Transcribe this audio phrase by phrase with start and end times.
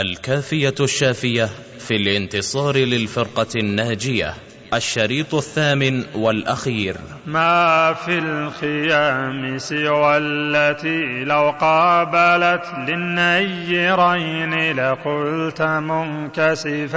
[0.00, 1.48] الكافية الشافية
[1.78, 4.34] في الانتصار للفرقة الناجية
[4.74, 6.96] الشريط الثامن والأخير.
[7.26, 16.90] ما في الخيام سوى التي لو قابلت للنيرين لقلت منكسفان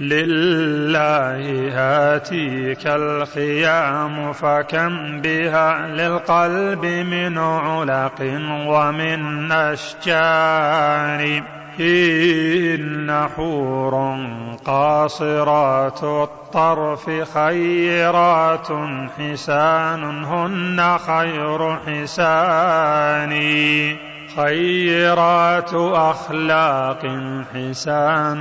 [0.00, 8.20] لله هاتيك الخيام فكم بها للقلب من علق
[8.66, 11.42] ومن أشجار
[11.80, 14.16] إن حور
[14.64, 18.68] قاصرات الطرف خيرات
[19.18, 23.32] حسان هن خير حسان
[24.36, 27.06] خيرات أخلاق
[27.54, 28.40] حسان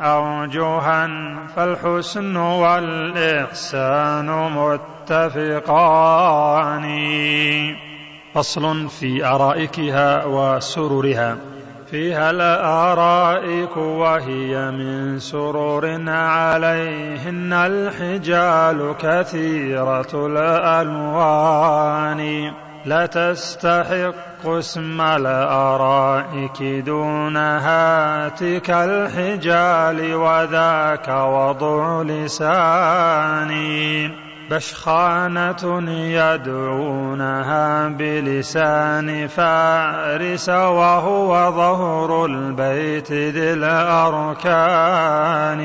[0.00, 1.08] أوجها
[1.56, 6.06] فالحسن والإحسان متفقان.
[8.34, 11.36] فصل في أرائكها وسررها
[11.90, 22.20] فيها الآرائك وهي من سرور عليهن الحجال كثيرة الألوان.
[22.84, 34.10] لا تستحق اسم الأرائك دون هاتك الحجال وذاك وضع لساني.
[34.50, 45.60] بشخانة يدعونها بلسان فارس وهو ظهر البيت ذي الأركان.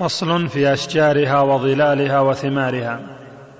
[0.00, 3.11] فصل في أشجارها وظلالها وثمارها.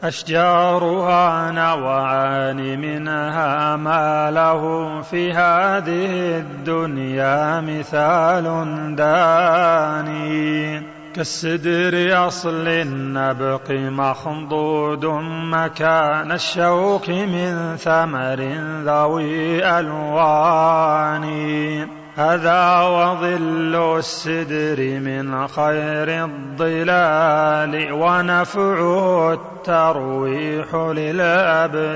[0.02, 8.44] أشجارها نوعان منها ما له في هذه الدنيا مثال
[8.96, 10.82] داني.
[11.14, 15.04] كالسدر أصل النبق مخضود
[15.52, 18.40] مكان الشوك من ثمر
[18.84, 21.22] ذوي ألوان.
[22.16, 31.92] هذا وظل السدر من خير الظلال ونفعه الترويح للأبدان.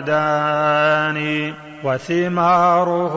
[1.84, 3.16] وثماره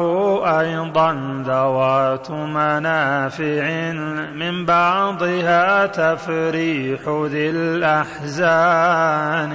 [0.59, 3.91] أيضا ذوات منافع
[4.35, 9.51] من بعضها تفريح ذي الأحزان.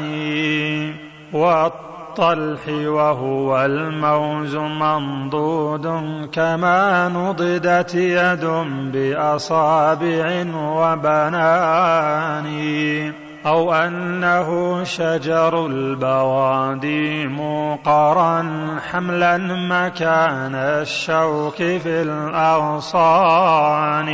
[2.19, 5.86] والطلح وهو الموز منضود
[6.32, 8.44] كما نضدت يد
[8.92, 12.47] بأصابع وبنان
[13.47, 18.46] أو أنه شجر البوادي موقرا
[18.91, 19.36] حملا
[19.69, 24.08] مكان الشوك في الأغصان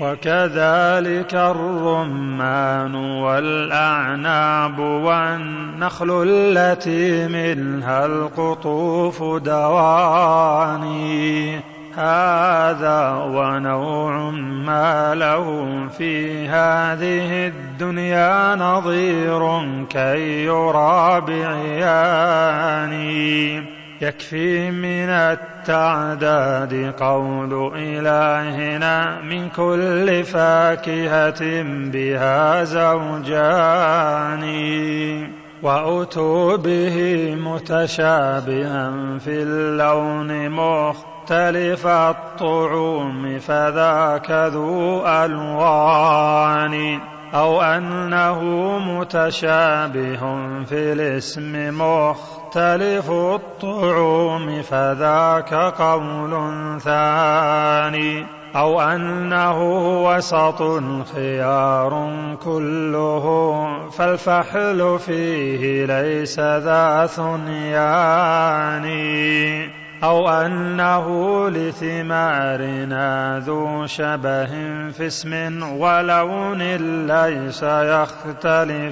[0.00, 10.38] وكذلك الرمان والأعناب والنخل التي منها القطوف دواني.
[11.94, 19.60] هذا ونوع ما له في هذه الدنيا نظير
[19.90, 22.58] كي يرى بعياني
[24.00, 34.44] يكفي من التعداد قول إلهنا من كل فاكهة بها زوجان.
[35.62, 47.00] وأتوا به متشابها في اللون مختلف الطعوم فذاك ذو ألوان.
[47.34, 48.42] أو أنه
[48.78, 50.20] متشابه
[50.64, 56.30] في الاسم مختلف الطعوم فذاك قول
[56.80, 58.26] ثاني
[58.56, 59.62] أو أنه
[60.04, 60.82] وسط
[61.14, 62.12] خيار
[62.44, 68.88] كله فالفحل فيه ليس ذا ثنيان
[70.04, 74.46] أو أنه لثمارنا ذو شبه
[74.90, 76.62] في اسم ولون
[77.06, 78.88] ليس يختلفان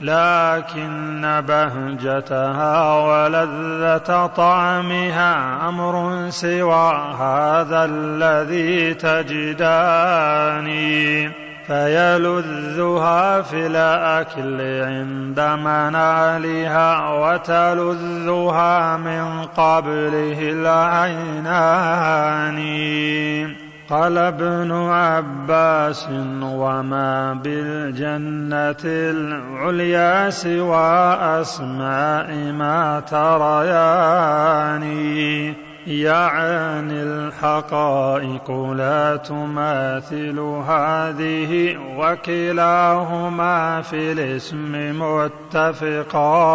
[0.00, 9.48] لكن بهجتها ولذة طعمها أمر سوى هذا الذي تجداني.
[11.66, 21.78] فيلذها في الأكل عند منالها وتلذها من قبله العينان.
[23.88, 26.08] قال ابن عباس
[26.42, 34.82] وما بالجنة العليا سوى أسماء ما تريان
[35.86, 40.38] يعني الحقائق لا تماثل
[40.68, 46.48] هذه وكلاهما في الاسم متفقان.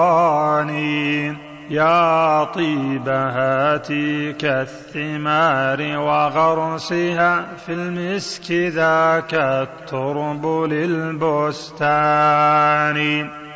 [1.69, 12.10] يا طيب هاتيك الثمار وغرسها في المسك ذاك الترب للبستان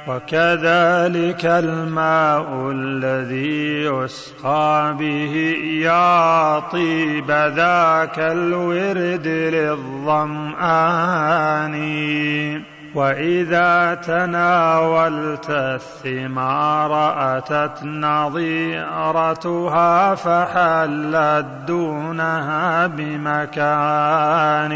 [0.08, 5.34] وكذلك الماء الذي يسقى به
[5.84, 10.58] يا طيب ذاك الورد للظمآن
[12.96, 19.56] وإذا تناولت الثمار أتت نظيرتها
[20.16, 24.74] فحلت دونها بمكان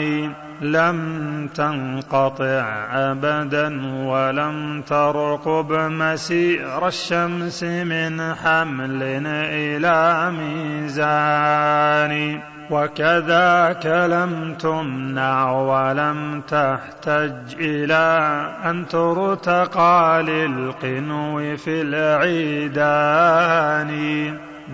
[0.61, 12.41] لم تنقطع أبدا ولم ترقب مسير الشمس من حمل إلى ميزان
[12.71, 23.11] وكذاك لم تمنع ولم تحتج إلى أن ترتقى للقنو في العيدان.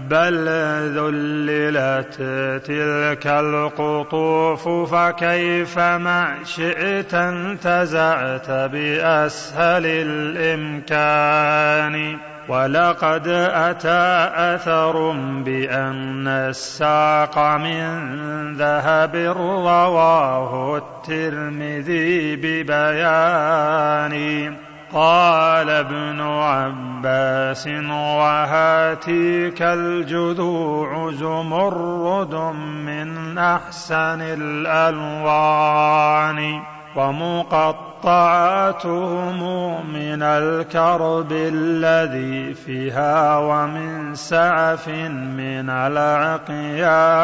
[0.09, 0.47] بل
[0.97, 2.15] ذللت
[2.65, 9.85] تلك القطوف فكيف ما شئت انتزعت بأسهل
[10.45, 12.17] الإمكان.
[12.47, 15.11] ولقد أتى أثر
[15.45, 24.15] بأن الساق من ذهب رواه الترمذي ببيان.
[24.93, 32.35] قال ابن عباس وهاتيك الجذوع زمرد
[32.85, 35.57] من أحسن الألوان.
[36.95, 37.89] ومقطعاتهم
[39.93, 47.17] من الكرب الذي فيها ومن سعف من العقيان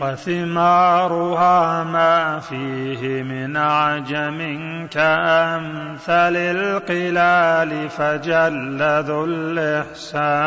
[0.00, 4.38] وثمارها ما فيه من عجم
[4.90, 10.46] كأمثل القلال فجل ذو الإحسان.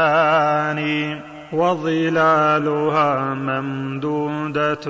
[1.51, 4.85] وظلالها ممدودة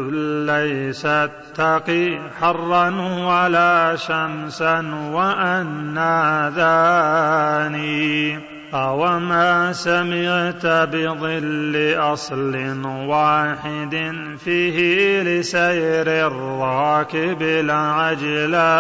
[0.46, 2.90] ليست تقي حرا
[3.28, 8.40] ولا شمسا وأنا ذاني
[8.74, 18.80] أوما سمعت بظل أصل واحد فيه لسير الراكب العجلان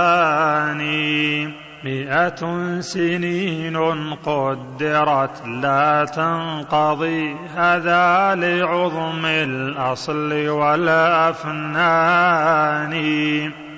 [1.83, 3.77] مئة سنين
[4.25, 12.93] قدرت لا تنقضي هذا لعظم الأصل والأفنان.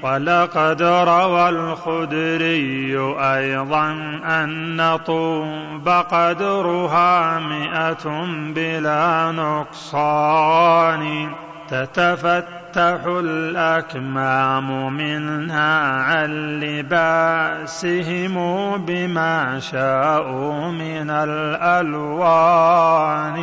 [0.03, 3.91] ولقد روى الخدري أيضا
[4.25, 8.25] أن طوب قدرها مئة
[8.55, 11.31] بلا نقصان.
[11.69, 18.35] تتفتح الأكمام منها عن لباسهم
[18.77, 23.37] بما شاءوا من الألوان.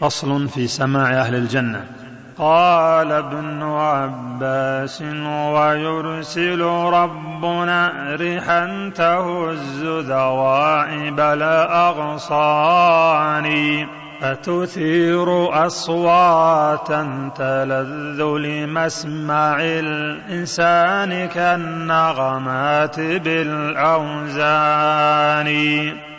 [0.00, 1.84] فصل في سماع أهل الجنة.
[2.38, 6.60] قال ابن عباس ويرسل
[6.92, 13.46] ربنا ريحا تهز ذواعب الأغصان.
[14.20, 15.28] فتثير
[15.66, 24.34] أصواتا تلذ لمسمع الإنسان كالنغمات بالأوزان.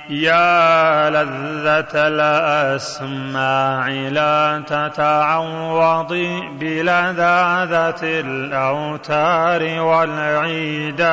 [0.10, 11.06] يا لذة الأسماع لا تتعوضي بلذاذة الأوتار والعيدان.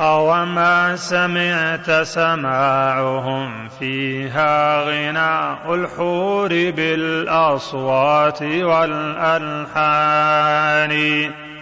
[0.00, 9.70] أوما سمعت سماعهم فيها غناء الحور بالأصوات والألحان.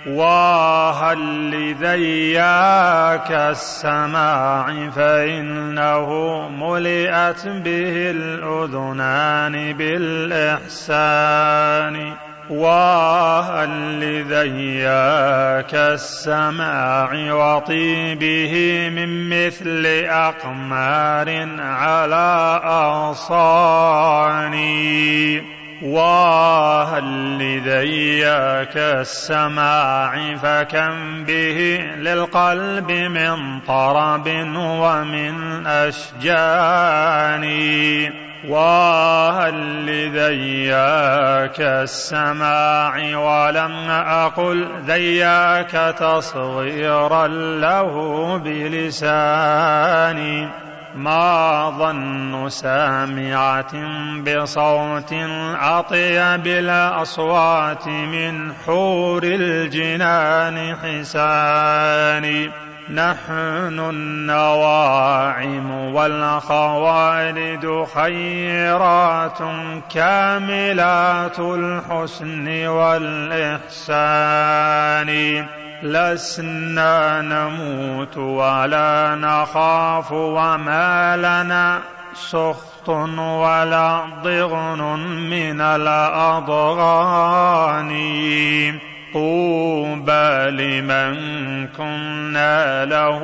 [0.07, 6.09] وهل لذياك السماع فإنه
[6.49, 10.68] ملئت به الأذنان بالإحسان.
[12.50, 18.54] وهل لذياك السماع وطيبه
[18.92, 23.98] من مثل أقمار على أغصاني.
[25.82, 37.44] وهل لذياك السماع فكم به للقلب من طرب ومن أشجان.
[38.45, 47.26] وهل لذياك السماع ولم أقل ذياك تصغيرا
[47.59, 49.68] له بلساني
[50.95, 53.73] ما ظن سامعة
[54.23, 55.12] بصوت
[55.61, 62.50] أطيب الأصوات من حور الجنان حسان
[62.90, 69.38] نحن النواعم والخوالد خيرات
[69.95, 73.88] كاملات الحسن والإحسان.
[75.83, 81.80] لسنا نموت ولا نخاف وما لنا
[82.14, 84.80] سخط ولا ضغن
[85.30, 86.59] من الأضغان.
[89.12, 93.22] طوبى لمن كنا له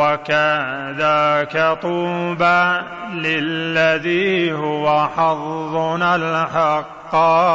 [0.00, 2.80] وكذاك طوبى
[3.14, 7.54] للذي هو حظنا الحقاني.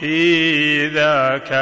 [0.00, 1.52] في ذاك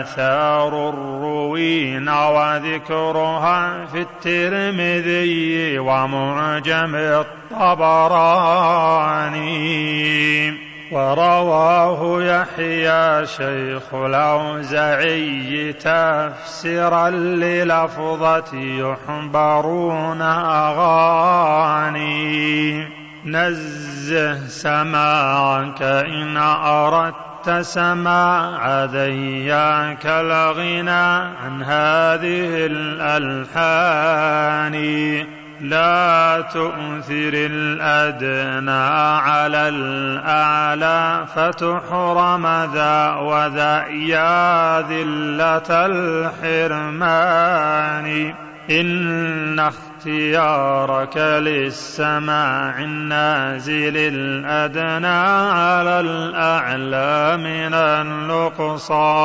[0.00, 8.02] آثار الروين وذكرها في الترمذي ومعجم الطبراني.
[10.92, 22.02] ورواه يحيى شيخ الأوزعي تفسيرا للفظة يحبرون أغاني.
[23.24, 34.72] نزه سماعك إن أردت سماع ذياك الغنى عن هذه الألحان.
[35.62, 38.70] لا تؤثر الأدنى
[39.20, 45.86] على الأعلى فتحرم ذا وذا يا ذلة
[46.66, 48.34] الحرمان.
[48.70, 59.22] إن اختيارك للسماع النازل الأدنى على الأعلى من النقصان.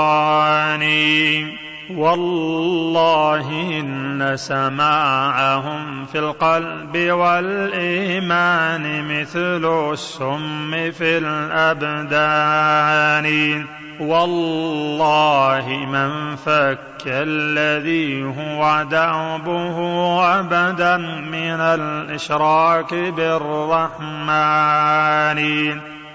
[1.95, 8.83] والله إن سماعهم في القلب والإيمان
[9.19, 12.47] مثل السم في الأبدان.
[13.99, 19.77] والله من فك الذي هو دعبه
[20.39, 20.97] أبدا
[21.31, 24.37] من الإشراك بالرحمن.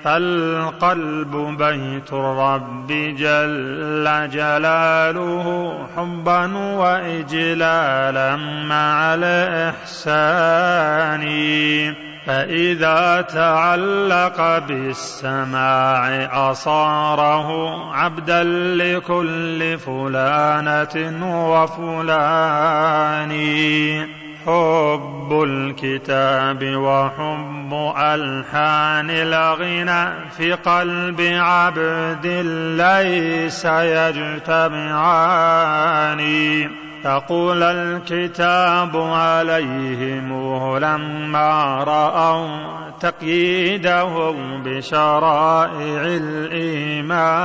[0.04, 11.22] فالقلب بيت الرب جل جلاله حبا وإجلالا مع الإحسان.
[12.26, 17.48] فإذا تعلق بالسماع أصاره
[17.94, 18.42] عبدا
[18.76, 20.96] لكل فلانة
[21.52, 23.32] وفلان.
[24.46, 32.26] حب الكتاب وحب ألحان الغنى في قلب عبد
[32.76, 35.00] ليس يجتمعان.
[37.04, 40.28] يقول الكتاب عليهم
[40.78, 42.48] لما رأوا
[43.00, 44.34] تقييده
[44.64, 47.42] بشرائع الإيمان.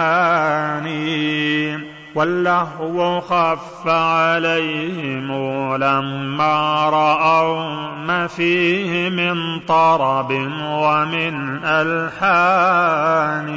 [2.17, 5.31] واللهو خف عليهم
[5.75, 10.31] لما رأوا ما فيه من طرب
[10.61, 13.47] ومن ألحان.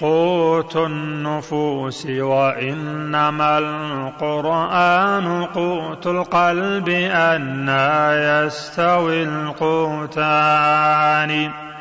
[0.00, 10.86] قوت النفوس وإنما القرآن قوت القلب أنا يستوي القوتان.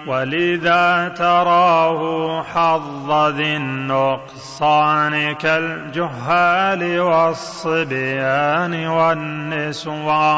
[0.08, 10.34] ولذا تراه حظ ذي النقصان كالجهال والصبيان والنسوان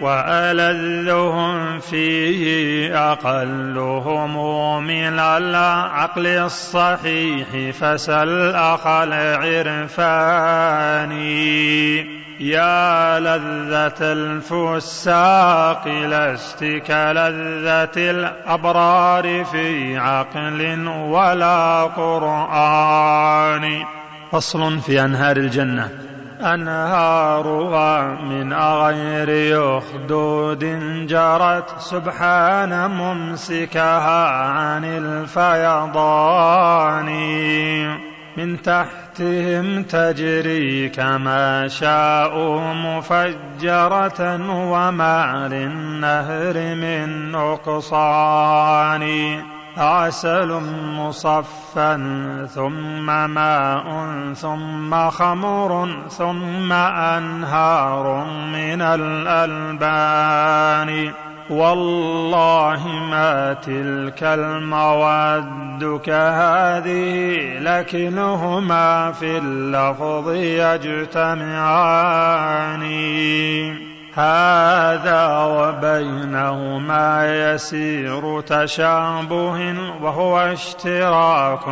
[0.00, 4.34] وألذهم فيه أقلهم
[4.84, 7.46] من العقل الصحيح
[7.80, 10.18] فسل أخ العرفان
[12.40, 23.84] يا لذة الفساق لست كلذة الأبرار في عقل ولا قرآن.
[24.32, 25.90] فصل في أنهار الجنة.
[26.40, 30.64] أنهارها من غير يخدود
[31.06, 37.08] جرت سبحان ممسكها عن الفيضان.
[38.36, 38.62] من
[39.18, 44.20] تحتهم تجري كما شاءوا مفجرة
[44.50, 49.08] وما للنهر من نقصان.
[49.76, 50.60] عسل
[50.96, 60.28] مصفى ثم ماء ثم خمر ثم أنهار من الألبان.
[61.50, 71.68] والله ما تلك المواد كهذه لكنهما في اللفظ يجتمعان.
[74.14, 81.64] هذا وبينهما يسير تشابه وهو اشتراك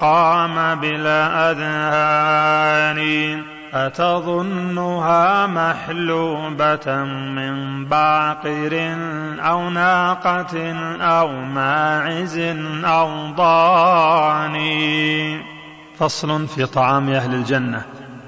[0.00, 2.59] قام بلا أذهان.
[3.74, 8.96] أتظنها محلوبة من باقر
[9.40, 12.38] أو ناقة أو ماعز
[12.84, 14.80] أو ضاني.
[15.98, 17.82] فصل في طعام أهل الجنة.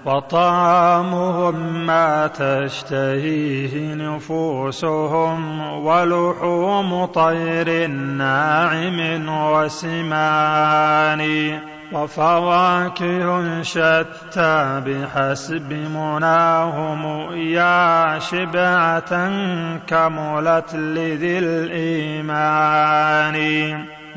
[0.04, 11.20] وطعامهم ما تشتهيه نفوسهم ولحوم طير ناعم وسمان
[11.92, 19.30] وفواكه شتى بحسب مناهم يا شبعة
[19.86, 22.92] كملت لذي الإيمان.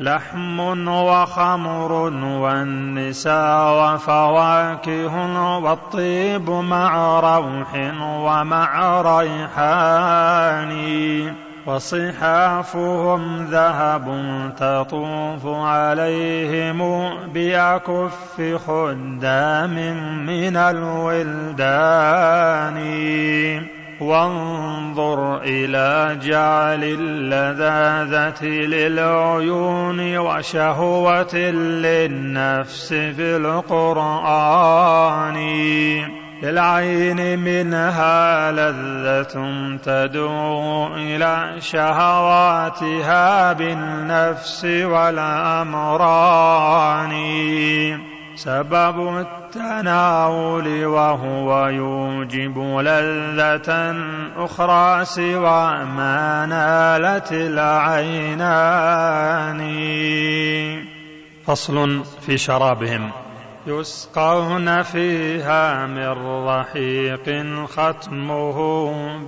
[0.00, 1.92] لحم وخمر
[2.22, 5.14] والنساء وفواكه
[5.58, 10.72] والطيب مع روح ومع ريحان.
[11.66, 14.06] وصحافهم ذهب
[14.58, 19.74] تطوف عليهم بأكف خدام
[20.26, 21.56] من الولدان.
[24.00, 35.36] وانظر إلى جعل اللذاذة للعيون وشهوة للنفس في القرآن.
[36.42, 39.34] للعين منها لذة
[39.84, 45.96] تدعو إلى شهواتها بالنفس والأمران.
[48.36, 53.96] سبب التناول وهو يوجب لذة
[54.36, 58.36] أخرى سوى ما نالت العينان.
[61.46, 63.25] فصل في شرابهم.
[63.66, 68.58] يسقون فيها من رحيق ختمه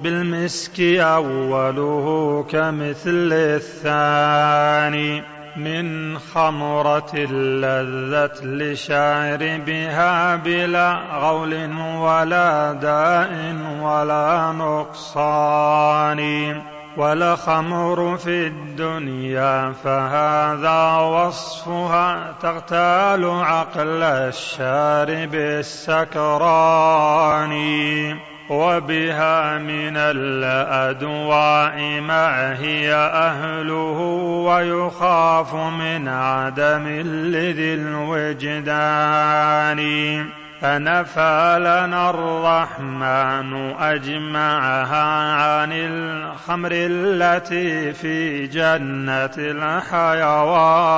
[0.02, 5.22] بالمسك أوله كمثل الثاني
[5.56, 7.14] من خمرة
[7.62, 16.18] لذت لشاربها بلا غول ولا داء ولا نقصان.
[16.98, 26.68] والخمر في الدنيا فهذا وصفها تغتال عقل الشارب السكران.
[28.50, 33.98] وبها من الأدواء ما هي أهله
[34.48, 38.98] ويخاف من عدم لذي الوجدان.
[40.60, 50.88] فنفى لنا الرحمن أجمعها عن الخمر التي في جنة الحيوان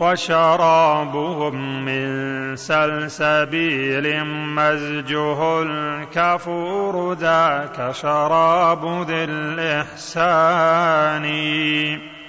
[0.00, 11.24] وشرابهم من سلسبيل مزجه الكفور ذاك شراب ذي الإحسان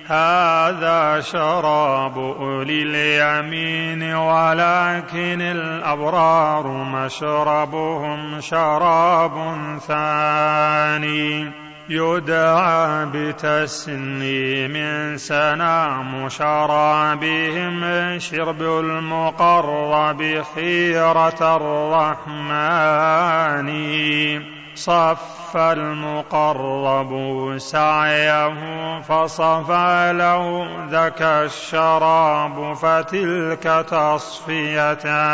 [0.07, 11.51] هذا شراب أولي اليمين ولكن الأبرار مشربهم شراب ثاني.
[11.89, 14.75] يدعى بتسنيم
[15.17, 17.81] سنام شرابهم
[18.19, 23.69] شرب المقرب خيرة الرحمن.
[24.75, 27.11] صف المقرب
[27.57, 28.53] سعيه
[29.01, 35.25] فصفى له ذاك الشراب فتلك تصفيتان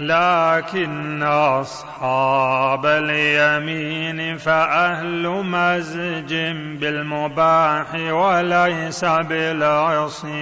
[0.00, 6.34] لكن أصحاب اليمين فأهل مزج
[6.80, 10.40] بالمباح وليس بالعصيان.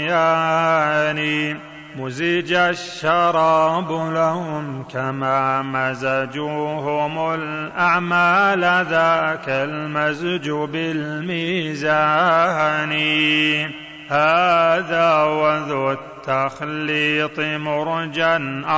[1.96, 11.88] مزج الشراب لهم كما مزجوهم الأعمال ذاك المزج بالميزان.
[14.09, 18.37] هذا وذو التخليط مرجا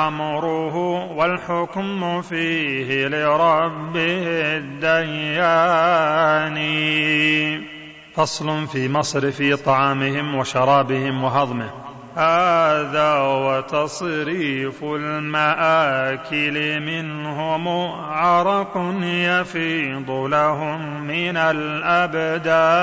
[0.09, 0.77] أمره
[1.13, 6.59] والحكم فيه لربه الديان.
[8.15, 11.90] فصل في مصرف طعامهم وشرابهم وهضمه.
[12.17, 17.69] هذا وتصريف المآكل منهم
[18.11, 22.81] عرق يفيض لهم من الأبدان.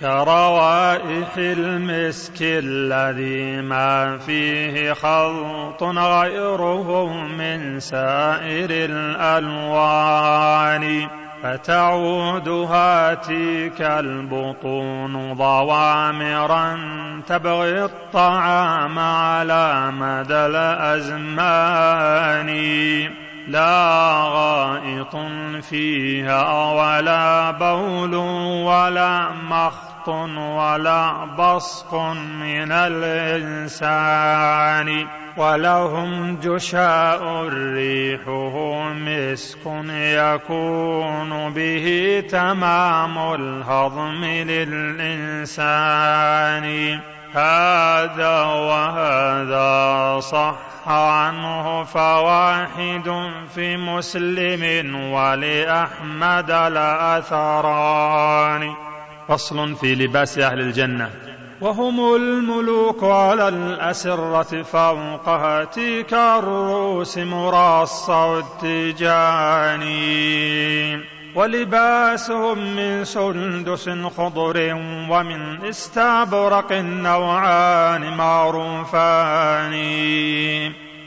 [0.00, 10.08] كروائح المسك الذي ما فيه خلط غيره من سائر الألوان.
[11.42, 16.78] فتعود هاتيك البطون ضوامرا
[17.26, 22.48] تبغي الطعام على مدى الأزمان.
[23.48, 25.16] لا غائط
[25.62, 28.14] فيها ولا بول
[28.64, 31.94] ولا مخط ولا بصق
[32.40, 34.08] من الإنسان.
[35.38, 39.58] ولهم جشاء ريحه مسك
[39.90, 45.58] يكون به تمام الهضم للإنسان.
[47.34, 57.94] هذا وهذا صح عنه فواحد في مسلم ولأحمد الأثران.
[59.28, 61.10] فصل في لباس أهل الجنة.
[61.60, 69.88] وهم الملوك على الأسرة فوق هاتيك الروس مراصع التجاني
[71.34, 74.74] ولباسهم من سندس خضر
[75.10, 79.74] ومن استبرق النوعان معروفان.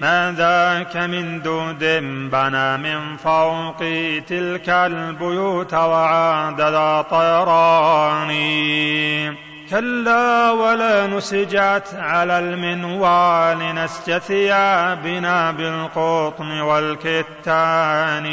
[0.02, 1.84] ما ذاك من دود
[2.32, 3.78] بنى من فوق
[4.28, 8.32] تلك البيوت وعاد ذا طيران.
[9.72, 18.26] كلا ولا نسجت على المنوال نسج ثيابنا بالقطن والكتان.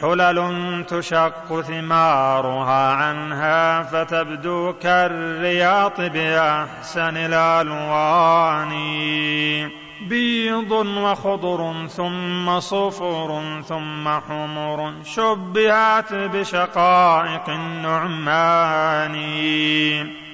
[0.00, 8.72] حلل تشق ثمارها عنها فتبدو كالرياط بأحسن الألوان.
[10.00, 19.16] بيض وخضر ثم صفر ثم حمر شبهت بشقائق النعمان.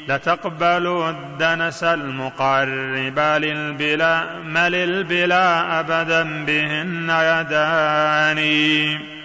[0.09, 8.43] لتقبل الدنس المقرب للبلا مل البلا أبدا بهن يدان.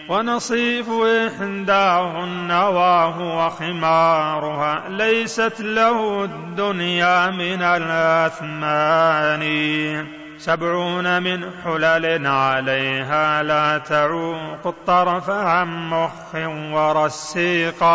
[0.09, 9.43] ونصيف إحداه النواه وخمارها ليست له الدنيا من الأثمان.
[10.37, 16.35] سبعون من حلل عليها لا تعوق الطرف عن مخ
[16.73, 17.91] ورسيقان.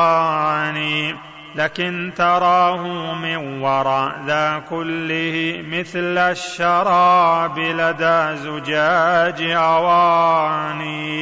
[1.55, 11.13] لكن تراه من وراء ذا كله مثل الشراب لدى زجاج أواني.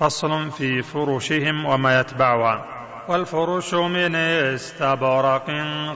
[0.00, 2.75] فصل في فرشهم وما يتبعها.
[3.08, 5.50] والفرش من استبرق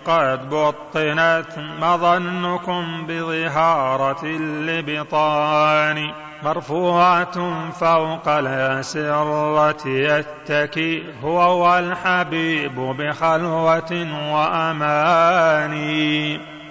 [0.07, 6.11] قد بطنت مظنكم بظهارة اللبطان
[6.43, 15.81] مرفوعة فوق الأسرة يتكي هو والحبيب بخلوة وأماني.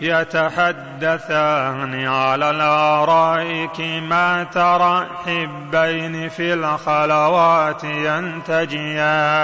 [0.02, 1.28] يتحدثان
[2.08, 9.40] على الآرائك ما ترى حبين في الخلوات ينتجيان.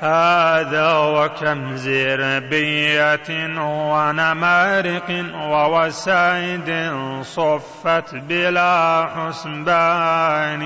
[0.00, 3.28] هذا وكم زربية
[3.58, 10.62] ونمارق ووسائد صفت بلا حسبان.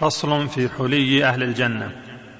[0.00, 1.90] فصل في حلي أهل الجنة.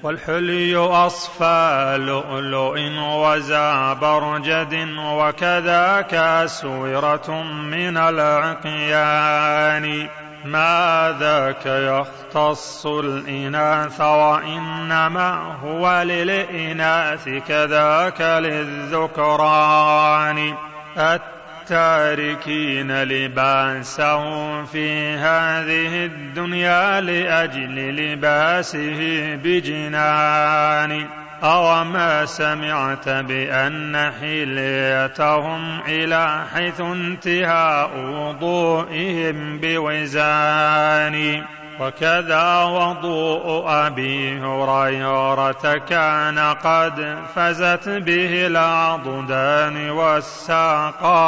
[0.03, 10.07] والحلي أصفى لؤلؤ وزابرجد وكذاك أسورة من العقيان.
[10.45, 19.73] ما ذاك يختص الإناث وإنما هو للإناث كذاك للذكران
[20.97, 37.91] التاركين لباسه في هذه الدنيا لأجل لباسه بجنان أوما سمعت بأن حليتهم إلى حيث انتهاء
[37.97, 41.43] وضوئهم بوزان.
[41.79, 51.21] وكذا وضوء أبي هريرة كان قد فزت به العضدان والساقان.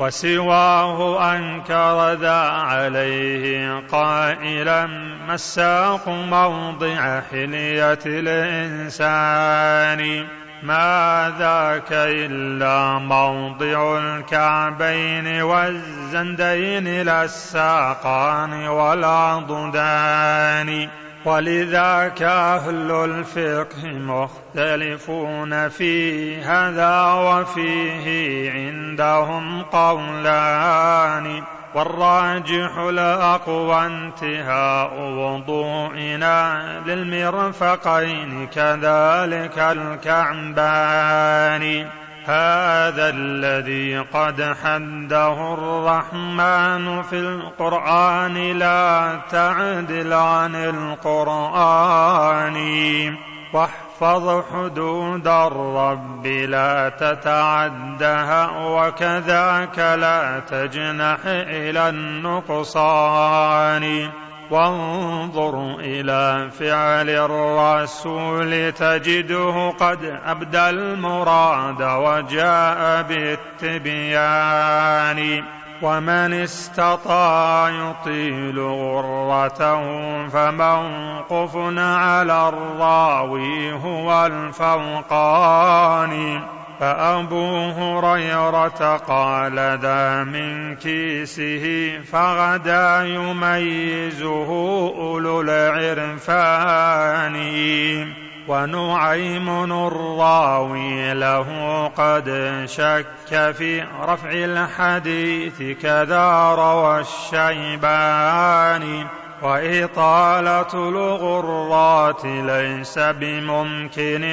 [0.00, 4.86] وسواه أنكر ذا عليه قائلا
[5.26, 9.60] ما الساق موضع حلية الإنسان؟
[10.62, 20.10] ما ذاك إلا موضع الكعبين والزندين لا الساقان والعضدان
[21.24, 31.42] ولذاك أهل الفقه مختلفون في هذا وفيه عندهم قولان
[31.74, 41.20] والراجح الأقوى انتهاء وضوئنا للمرفقين كذلك الكعبان
[42.24, 52.56] هذا الذي قد حده الرحمن في القرآن لا تعدل عن القرآن.
[53.52, 64.10] واحفظ حدود الرب لا تتعدها وكذاك لا تجنح إلى النقصان.
[64.50, 73.02] وانظر إلى فعل الرسول تجده قد أبدى المراد وجاء
[73.62, 74.40] بالتبيان.
[75.82, 79.82] ومن استطاع يطيل غرته
[80.28, 85.80] فموقف على الراوي هو الفوقاني
[86.80, 94.48] فأبو هريرة قال ذا من كيسه فغدا يميزه
[94.98, 97.36] أولو العرفان.
[98.48, 101.46] ونعيم الراوي له
[101.96, 102.28] قد
[102.66, 108.40] شك في رفع الحديث كذا روى الشيباني
[109.42, 114.24] وإطالة الغرات ليس بممكن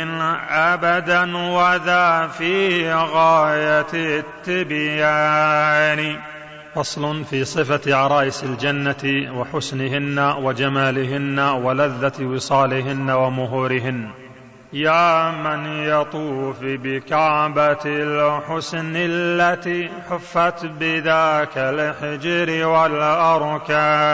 [0.49, 6.19] أبدا وذا في غاية التبيان.
[6.75, 14.26] فصل في صفة عرائس الجنة وحسنهن وجمالهن ولذة وصالهن ومهورهن.
[14.73, 24.07] يا من يطوف بكعبة الحسن التي حفت بذاك الحجر والأركان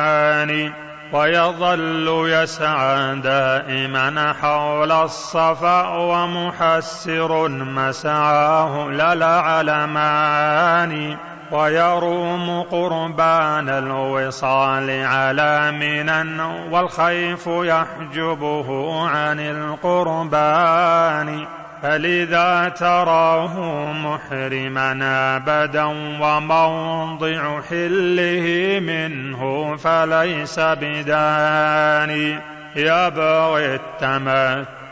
[1.13, 10.13] ويظل يسعى دائما حول الصفا ومحسر مسعاه للعلمان.
[11.53, 21.45] ويروم قربان الوصال على منا والخيف يحجبه عن القربان
[21.81, 24.99] فلذا تراه محرما
[25.35, 25.83] ابدا
[26.21, 32.39] وموضع حله منه فليس بداني.
[32.75, 34.82] يبغي التمتع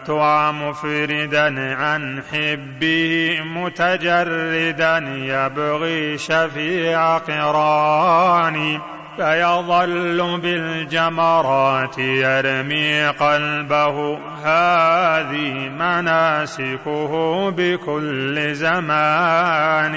[0.52, 8.80] مفردا عن حبه متجردا يبغي شفيع قراني
[9.18, 14.18] فيظل بالجمرات يرمي قلبه.
[14.44, 19.96] هذه مناسكه بكل زمان.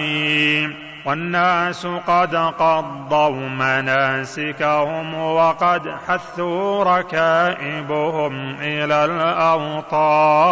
[1.05, 10.45] والناس قد قضوا مناسكهم وقد حثوا ركائبهم إلى الأوطان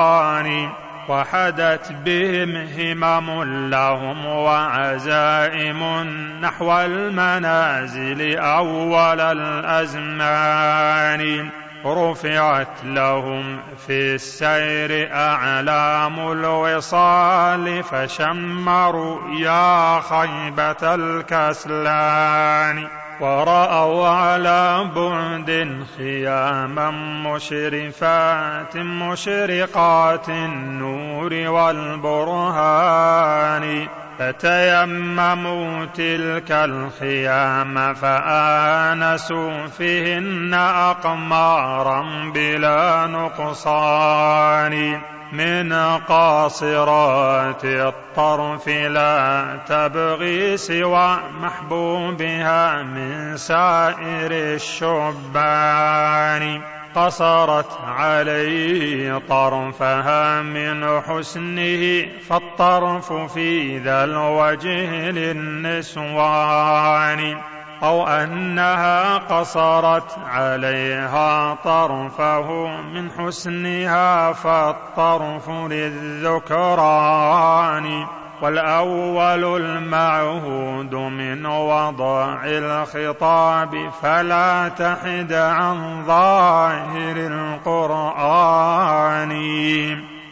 [1.08, 5.84] وحدت بهم همم لهم وعزائم
[6.40, 10.72] نحو المنازل أول الأزمان.
[11.86, 22.88] رفعت لهم في السير أعلام الوصال فشمروا يا خيبة الكسلان
[23.20, 26.90] ورأوا على بعد خياما
[27.26, 31.34] مشرفات مشرقات النور
[32.54, 33.02] والبرهان
[34.18, 45.00] فتيمموا تلك الخيام فآنسوا فيهن أقمارا بلا نقصان
[45.32, 45.72] من
[46.08, 55.82] قاصرات الطرف لا تبغي سوى محبوبها من سائر الشبان
[56.94, 66.12] قصرت عليه طرفها من حسنه فالطرف في ذا الوجه للنسوان.
[67.82, 77.02] أو أنها قصرت عليها طرفه من حسنها فالطرف للذكران.
[78.42, 89.32] والأول المعهود من وضع الخطاب فلا تحد عن ظاهر القرآن.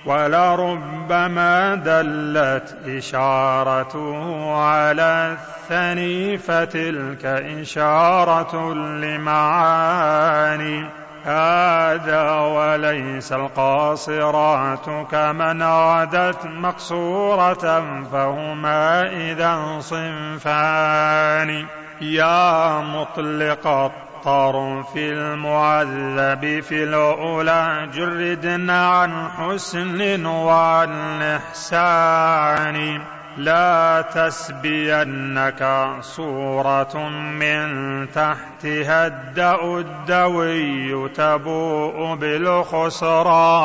[0.06, 10.86] ولربما دلت إشارته على الثني فتلك إشارة لمعاني.
[11.24, 21.66] هذا وليس القاصرات كمن غدت مقصورة فهما إذا صنفان.
[22.00, 33.00] يا مطلق الطرف المعذب في الأولى جردنا عن حسن وعن إحسان
[33.44, 37.68] لا تسبينك صورة من
[38.12, 43.60] تحتها الدأ الدوي تبوء بالخسران.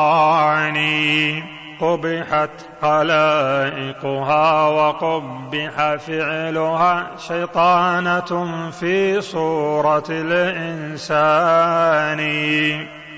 [1.80, 2.50] قبحت
[2.82, 11.36] خلائقها وقبح فعلها شيطانة في صورة الإنسان.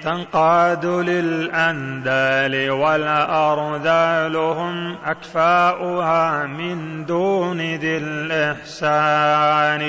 [0.02, 9.82] تنقاد للأندال والأرذال هم أكفاؤها من دون ذي الإحسان.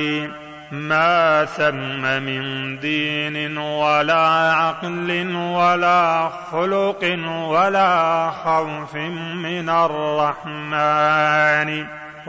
[0.71, 8.95] ما ثم من دين ولا عقل ولا خلق ولا خوف
[9.35, 11.19] من الرحمن.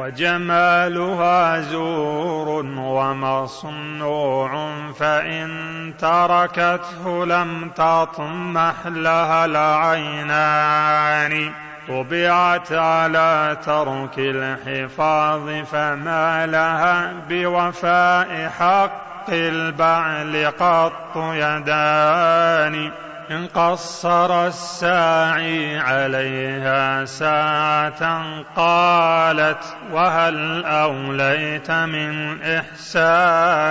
[0.00, 5.50] وجمالها زور ومصنوع فإن
[5.98, 11.52] تركته لم تطمح لها العينان.
[11.88, 22.90] طبعت على ترك الحفاظ فما لها بوفاء حق البعل قط يدان.
[23.30, 28.22] إن قصر الساعي عليها ساعة
[28.56, 33.70] قالت وهل أوليت من إحساني؟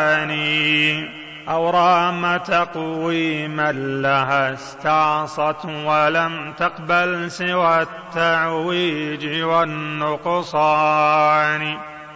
[1.49, 10.69] أو رام تقويما لها استعصت ولم تقبل سوى التعويج والنقصان.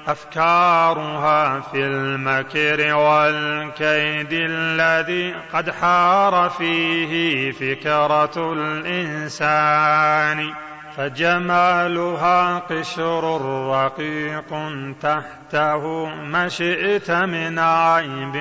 [0.07, 10.53] أفكارها في المكر والكيد الذي قد حار فيه فكرة الإنسان
[10.97, 14.69] فجمالها قشر رقيق
[15.01, 18.35] تحته ما شئت من عيب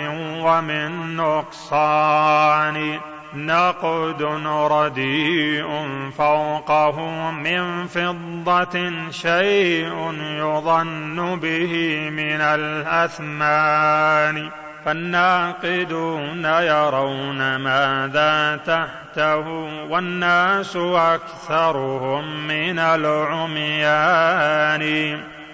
[0.44, 3.00] ومن نقصان.
[3.34, 5.66] نقد رديء
[6.18, 13.82] فوقه من فضة شيء يظن به من الأثمان.
[14.84, 19.48] فالناقدون يرون ماذا تحته
[19.90, 24.32] والناس أكثرهم من العميان.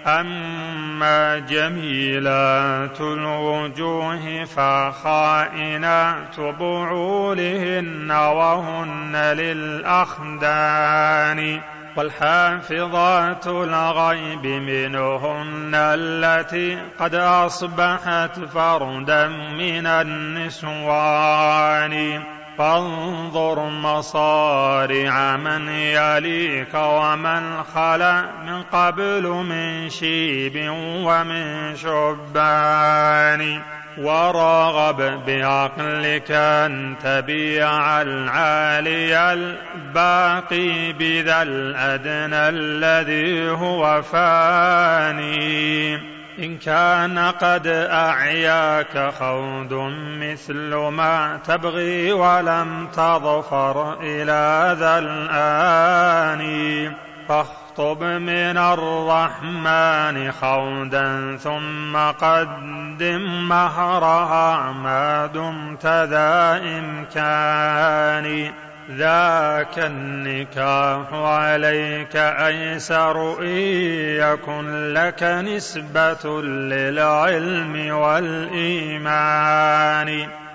[0.07, 10.81] أما جميلات الوجوه فخائنات بعولهن وهن للأخدان
[11.97, 21.39] والحافظات الغيب منهن التي قد أصبحت فردا من النسوان
[22.59, 30.71] فانظر مصارع من يليك ومن خلا من قبل من شيب
[31.05, 33.63] ومن شبان
[33.99, 45.39] ورغب بعقلك أن تبيع العالي الباقي بذا الأدنى الذي هو فاني
[46.39, 56.93] إن كان قد أعياك خوض مثل ما تبغي ولم تظفر إلى ذا الآن.
[57.29, 68.53] فاخطب من الرحمن خودا ثم قدم مهرها ما دمت ذا إمكان.
[68.91, 73.59] ذاك النكاح عليك أيسر إن
[74.17, 79.29] يكن لك نسبة للعلم والإيمان.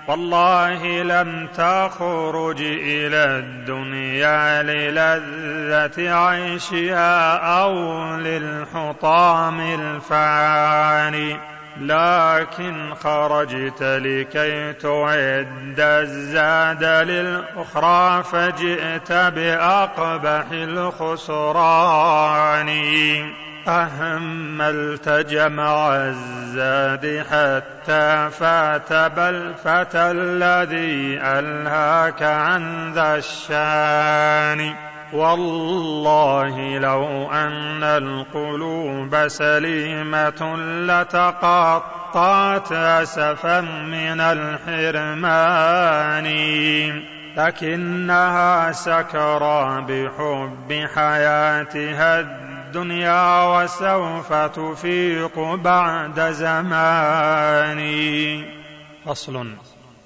[0.08, 7.72] والله لم تخرج إلى الدنيا للذة عيشها أو
[8.16, 11.53] للحطام الفاني.
[11.80, 21.88] لكن خرجت لكي تعد الزاد للأخرى فجئت بأقبح الخسران.
[23.68, 34.93] أهملت جمع الزاد حتى فات بل فتى الذي ألهاك عن ذا الشان.
[35.14, 46.24] والله لو أن القلوب سليمة لتقطعت أسفا من الحرمان.
[47.36, 57.80] لكنها سكرى بحب حياتها الدنيا وسوف تفيق بعد زمان.
[59.06, 59.46] فصل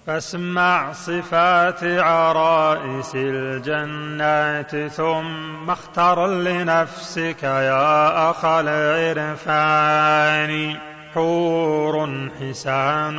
[0.08, 9.68] فاسمع صفات عرائس الجنات ثم اختر لنفسك يا أخ العرفان.
[11.14, 13.18] حور حسان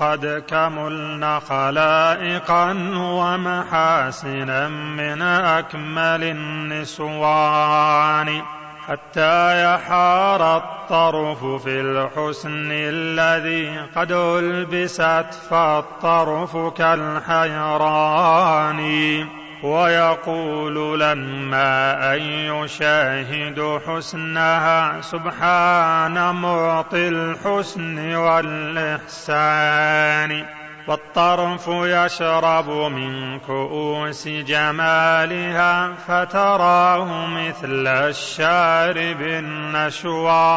[0.00, 7.76] قد كملن خلائقا ومحاسنا من أكمل النسوان.
[8.88, 18.80] حتى يحار الطرف في الحسن الذي قد ألبست فالطرف كالحيران.
[19.62, 30.46] ويقول لما أن يشاهد حسنها سبحان معطي الحسن والإحسان.
[30.86, 40.56] والطرف يشرب من كؤوس جمالها فتراه مثل الشارب النشوان.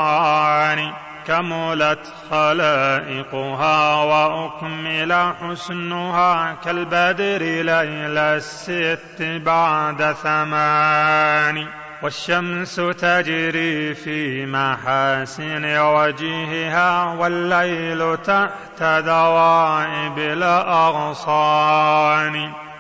[1.27, 11.67] كملت خلائقها وأكمل حسنها كالبدر ليل الست بعد ثمان.
[12.03, 21.59] والشمس تجري في محاسن وجهها والليل تحت ذوائب الأغصان.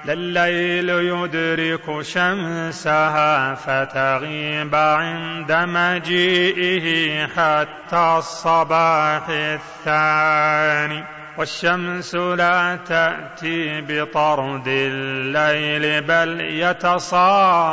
[0.07, 11.17] لليل يدرك شمسها فتغيب عند مجيئه حتى الصباح الثاني.
[11.37, 17.63] والشمس لا تأتي بطرد الليل بل يتصاحبان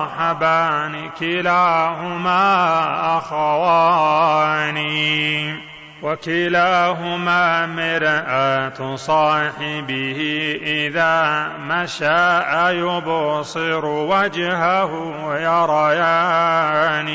[1.19, 2.37] كلاهما
[3.19, 4.77] أخوان
[6.05, 10.21] وكلاهما مرآة صاحبه
[10.63, 12.39] إذا مشى
[12.79, 14.91] يبصر وجهه
[15.41, 17.09] يريان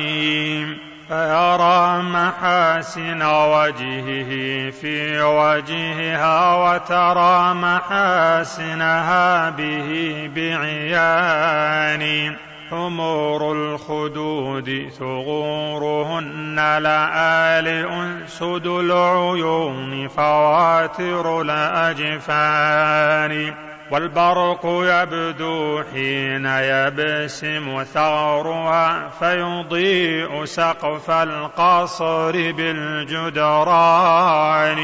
[1.08, 4.32] فيرى محاسن وجهه
[4.72, 12.36] في وجهها وترى محاسنها به بعيان
[12.72, 17.90] حمور الخدود ثغورهن لآلئ
[18.28, 23.54] سد العيون فواتر الأجفان.
[23.92, 34.80] والبرق يبدو حين يبسم ثغرها فيضيء سقف القصر بالجدران.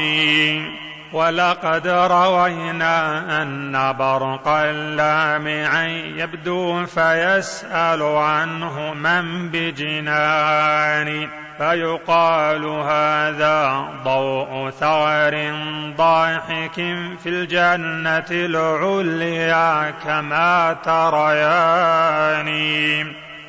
[1.16, 5.86] ولقد روينا أن برق اللامع
[6.22, 15.54] يبدو فيسأل عنه من بجنان فيقال هذا ضوء ثغر
[15.96, 16.74] ضاحك
[17.22, 22.46] في الجنة العليا كما تريان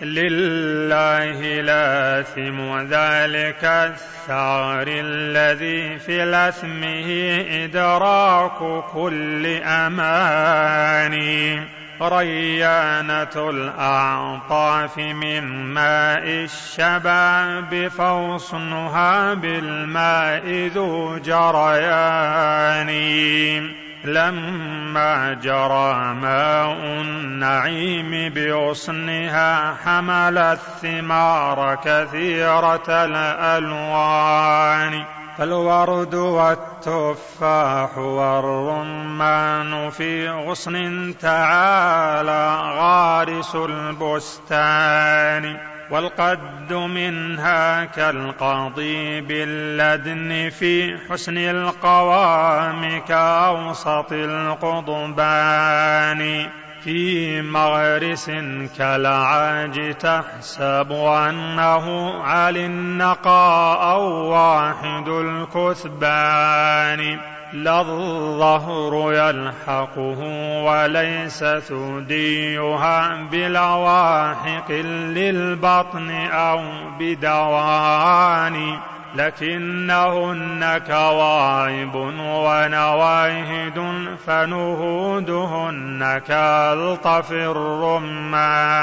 [0.01, 7.09] لله لاثم ذلك الثار الذي في لثمه
[7.63, 11.61] إدراك كل أماني.
[12.01, 22.87] ريانة الأعطاف من ماء الشباب فوصنها بالماء ذو جريان.
[24.07, 35.03] لما جرى ماء النعيم بغصنها حمل الثمار كثيرة الألوان.
[35.37, 44.97] فالورد والتفاح والرمان في غصن تعالى غارس البستان.
[45.89, 55.37] والقد منها كالقضيب اللدن في حسن القوام كأوسط القضبان.
[56.83, 58.31] في مغرس
[58.77, 66.57] كالعاج تحسب أنه علي النقاء واحد الكثبان.
[67.53, 70.19] لا الظهر يلحقه
[70.63, 76.61] وليس ثديها بلواحق للبطن أو
[76.99, 78.77] بدوان
[79.15, 83.93] لكنهن كواعب ونواهد
[84.25, 88.77] فنهودهن كالطف الرمان.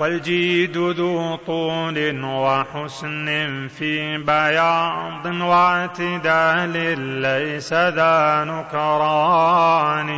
[0.00, 10.08] والجيد ذو طول وحسن في بياض واعتدال ليس ذا نكران.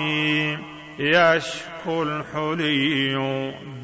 [0.98, 3.16] يشكو الحلي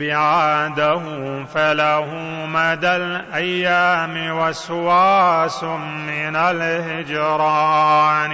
[0.00, 1.00] بعاده
[1.44, 2.06] فله
[2.46, 8.32] مدى الأيام وسواس من الهجران.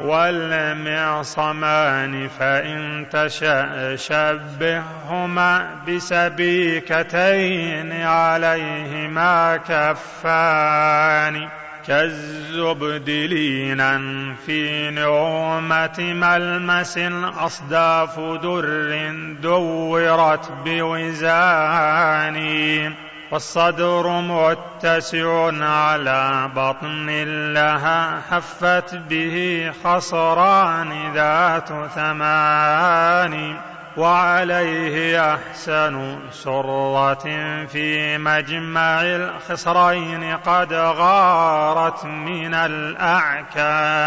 [0.00, 1.88] والمعصمان
[2.28, 11.48] فإن تشأ شبههما بسبيكتين عليهما كفان.
[11.86, 14.00] كالزبد لينا
[14.46, 16.98] في نعومة ملمس
[17.38, 19.10] أصداف در
[19.42, 22.36] دورت بوزان.
[23.30, 27.10] والصدر متسع على بطن
[27.52, 33.56] لها حفت به خصران ذات ثمان
[33.96, 37.24] وعليه أحسن سرة
[37.66, 44.04] في مجمع الخصرين قد غارت من الأعكان.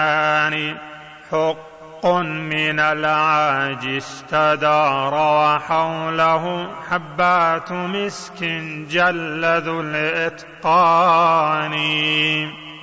[1.32, 1.66] حق
[2.06, 8.43] من العاج استدار وحوله حبات مسك
[8.89, 11.74] جلذ الإتقان.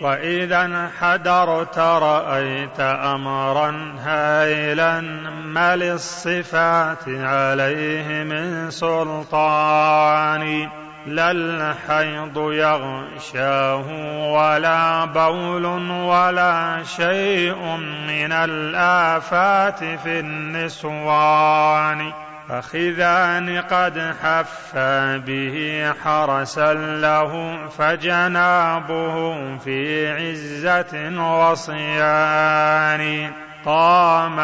[0.01, 5.01] وإذا انحدرت رأيت أمرا هائلا
[5.45, 10.71] ما للصفات عليه من سلطان.
[11.07, 13.85] لا الحيض يغشاه
[14.33, 17.77] ولا بول ولا شيء
[18.09, 22.13] من الآفات في النسوان
[22.49, 33.33] فخذان قد حفى به حرسا له فجنابه في عزة وصيان
[33.65, 34.37] قام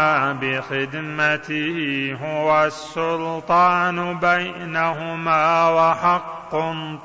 [0.43, 1.79] بخدمته
[2.25, 6.51] هو السلطان بينهما وحق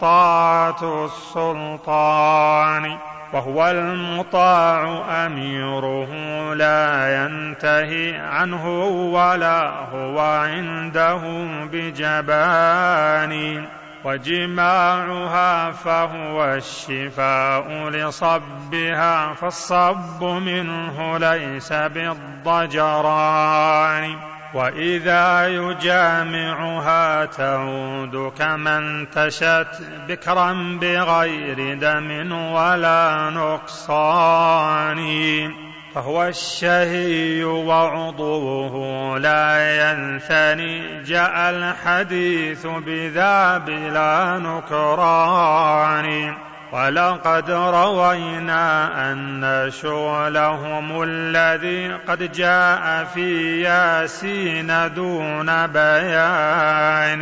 [0.01, 2.97] طاعة السلطان.
[3.34, 6.09] وهو المطاع أميره
[6.53, 11.22] لا ينتهي عنه ولا هو عنده
[11.72, 13.66] بجبان.
[14.06, 22.76] وجماعها فهو الشفاء لصبها فالصب منه ليس بالضجران.
[24.53, 29.68] وإذا يجامعها تعود كما انتشت
[30.08, 34.99] بكرا بغير دم ولا نقصان.
[35.96, 41.04] فهو الشهي وعضوه لا ينثني.
[41.04, 46.36] جاء الحديث بذا بلا نكران
[46.72, 57.22] ولقد روينا أن شغلهم الذي قد جاء في ياسين دون بيان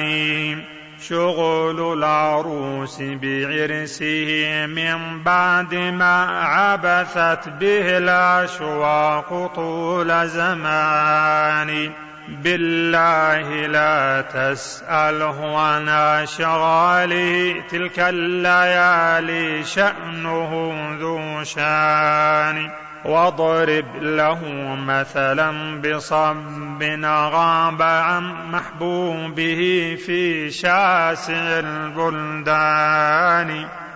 [1.08, 11.92] شغل العروس بعرسه من بعد ما عبثت به الأشواق طول زمان.
[12.28, 22.83] بالله لا تسأله عن أشغاله تلك الليالي شأنه ذو شان.
[23.06, 24.40] واضرب له
[24.76, 33.04] مثلا بصب غاب عن محبوبه في شاسع البلدان.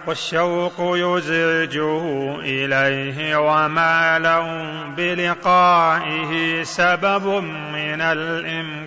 [0.08, 4.47] والشوق يزعجه إليه وما له
[4.97, 7.28] بلقائه سبب
[7.74, 8.78] من الإمكان.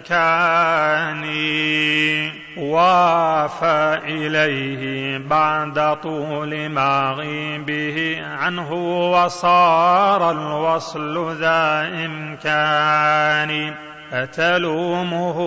[2.56, 8.72] وافى إليه بعد طول مغيبه عنه
[9.12, 13.89] وصار الوصل ذا إمكان.
[14.12, 15.38] أتلومه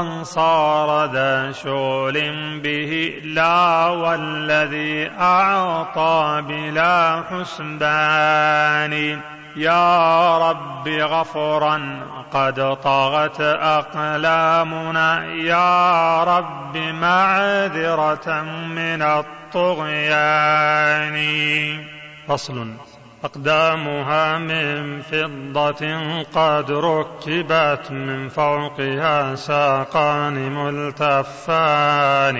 [0.00, 9.20] أنصار ذا شغل به لا والذي أعطى بلا حسبان.
[9.56, 12.00] يا رب غفرا
[12.32, 15.26] قد طغت أقلامنا.
[15.26, 21.16] يا رب معذرة من الطغيان.
[22.28, 22.66] فصل.
[23.24, 32.38] أقدامها من فضة قد ركبت من فوقها ساقان ملتفان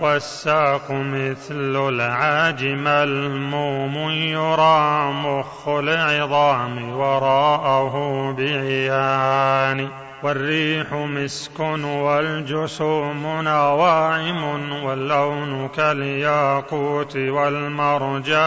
[0.00, 7.94] والساق مثل العاج ملموم يرى مخ العظام وراءه
[8.38, 9.88] بعيان
[10.22, 14.44] والريح مسك والجسوم نواعم
[14.84, 18.40] واللون كالياقوت والمرجان.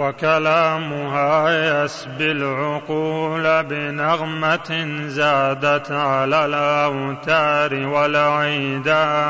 [0.00, 9.24] وكلامها يسبي العقول بنغمة زادت على الأوتار والعيدان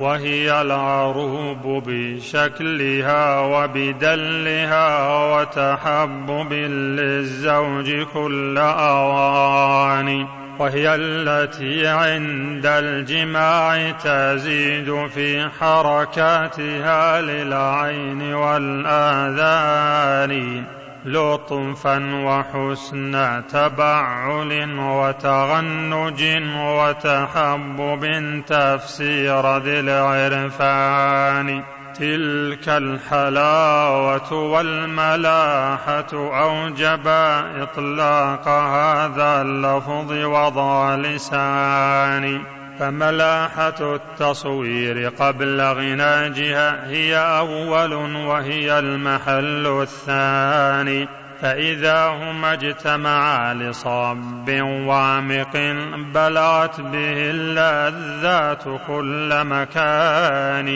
[0.00, 10.26] وهي العروب بشكلها وبدلها وتحبب للزوج كل أوان.
[10.58, 19.82] وهي التي عند الجماع تزيد في حركاتها للعين والآذان
[21.04, 26.22] لطفا وحسن تبعل وتغنج
[26.56, 28.02] وتحبب
[28.46, 31.62] تفسير ذي العرفان.
[31.94, 37.06] تلك الحلاوة والملاحة أوجب
[37.62, 42.42] إطلاق هذا اللفظ وضع لسان
[42.78, 51.21] فملاحة التصوير قبل غناجها هي أول وهي المحل الثاني.
[51.42, 55.56] فإذا هما اجتمعا لصب وعمق
[56.14, 60.68] بلغت به اللذات كل مكان.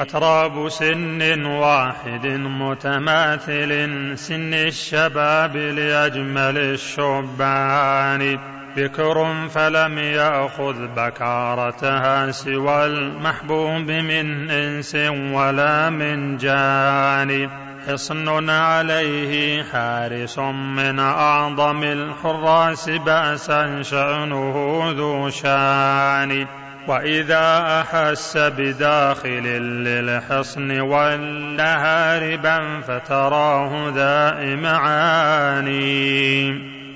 [0.00, 3.70] أتراب سن واحد متماثل
[4.18, 8.38] سن الشباب لأجمل الشبان
[8.76, 14.94] بكر فلم يأخذ بكارتها سوى المحبوب من إنس
[15.34, 17.69] ولا من جان.
[17.88, 26.46] حصن عليه حارس من أعظم الحراس بأسا شأنه ذو شان.
[26.88, 29.44] وإذا أحس بداخل
[29.84, 36.00] للحصن ولا هاربا فتراه ذا معاني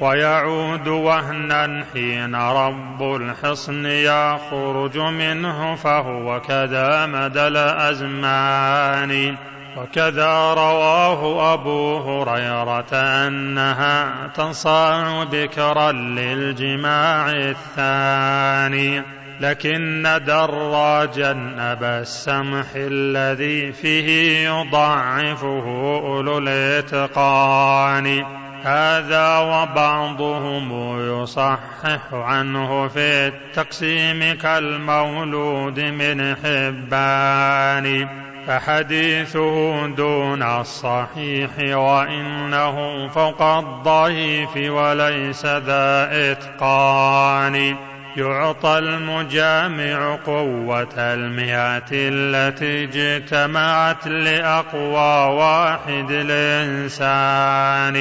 [0.01, 9.37] ويعود وهنا حين رب الحصن يخرج منه فهو كذا مدى الأزمان.
[9.77, 12.95] وكذا رواه أبو هريرة
[13.27, 19.03] أنها تصاع بكرا للجماع الثاني
[19.41, 25.65] لكن دراجا أبا السمح الذي فيه يضعفه
[26.05, 28.25] أولو الإتقان.
[28.63, 38.24] هذا وبعضهم يصحح عنه في التقسيم كالمولود من حبان.
[38.47, 47.77] فحديثه دون الصحيح وإنه فوق الضعيف وليس ذا إتقان.
[48.17, 57.95] يعطى المجامع قوة المئات التي اجتمعت لأقوى واحد الإنسان.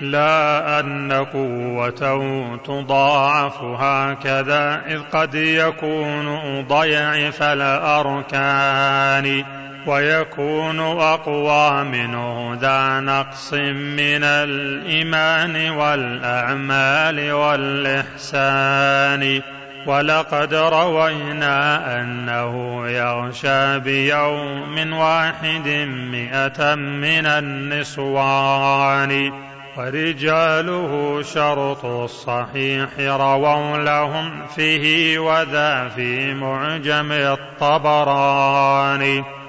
[0.00, 9.44] لا أن قوته تضاعف هكذا إذ قد يكون ضيعف الأركان
[9.86, 19.42] ويكون أقوى منه ذا نقص من الإيمان والأعمال والإحسان.
[19.86, 29.32] ولقد روينا أنه يغشى بيوم واحد مئة من النسوان.
[29.76, 38.04] ورجاله شرط الصحيح رووا لهم فيه وذا في معجم الطبراني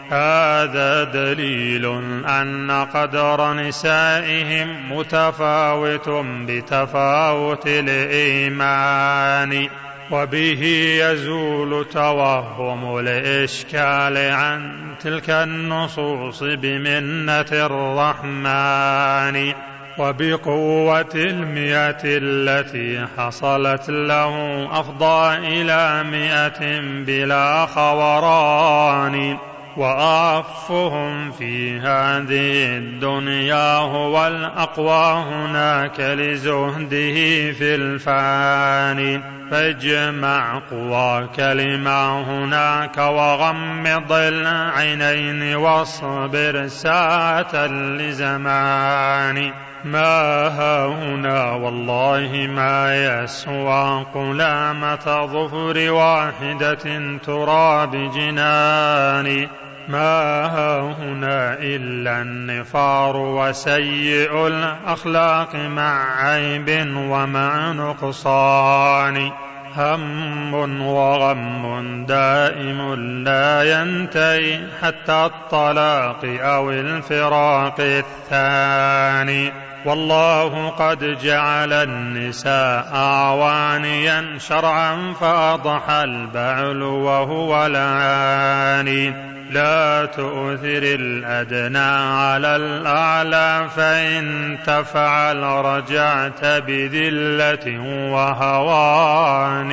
[0.10, 1.86] هذا دليل
[2.26, 6.10] أن قدر نسائهم متفاوت
[6.48, 9.68] بتفاوت الإيمان
[10.12, 10.64] وبه
[11.02, 19.54] يزول توهم الإشكال عن تلك النصوص بمنة الرحمن
[19.98, 29.38] وبقوة المئة التي حصلت له أفضى إلى مئة بلا خوران
[29.78, 37.16] وأعفهم في هذه الدنيا هو الأقوى هناك لزهده
[37.52, 39.22] في الفاني
[39.52, 49.52] فاجمع قواك لما هناك وغمض العينين واصبر ساعة لزمان.
[49.86, 59.48] ما هاهنا والله ما يسوى قلامة ظفر واحدة ترى بجنان
[59.88, 69.32] ما هاهنا إلا النفار وسيء الأخلاق مع عيب ومع نقصان.
[69.76, 79.52] هم وغم دائم لا ينتهي حتى الطلاق أو الفراق الثاني.
[79.86, 89.35] والله قد جعل النساء أعوانيا شرعا فأضحى البعل وهو العاني.
[89.52, 97.80] لا تؤثر الأدنى على الأعلى فإن تفعل رجعت بذلة
[98.12, 99.72] وهوان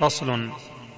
[0.00, 0.48] فصل.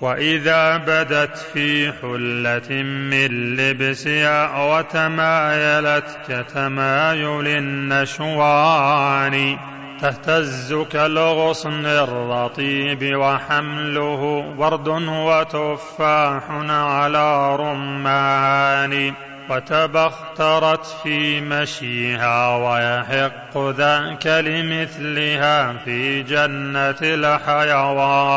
[0.00, 9.59] وإذا بدت في حلة من لبسها وتمايلت كتمايل النشوان.
[10.01, 19.14] تهتز كالغصن الرطيب وحمله ورد وتفاح على رمان
[19.51, 28.34] وتبخترت في مشيها ويحق ذاك لمثلها في جنة الحيوان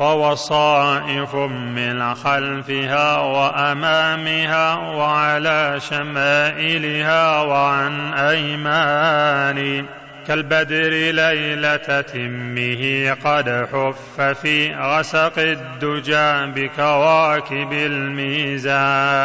[0.00, 9.86] ووصائف من خلفها وأمامها وعلى شمائلها وعن أيمان
[10.26, 19.20] كالبدر ليلة تمه قد حف في غسق الدجى بكواكب الميزان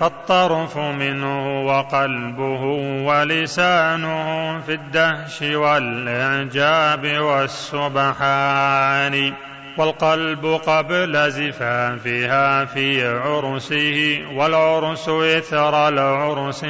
[0.00, 2.62] فالطرف منه وقلبه
[3.06, 8.64] ولسانه في الدهش والإعجاب والسبحان
[9.78, 16.64] والقلب قبل زفافها في عرسه والعرس إثر العرس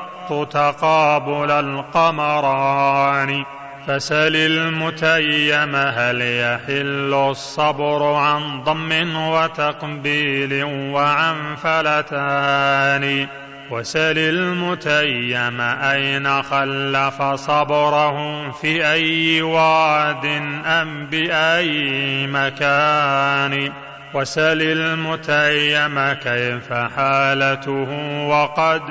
[0.51, 3.45] تقابل القمران؟
[3.87, 13.29] فسل المتيم هل يحل الصبر عن ضم وتقبيل وعن فلتان
[13.71, 20.25] وسل المتيم أين خلف صبره في أي واد
[20.67, 23.73] أم بأي مكان؟
[24.15, 27.89] وسل المتيم كيف حالته
[28.29, 28.83] وقد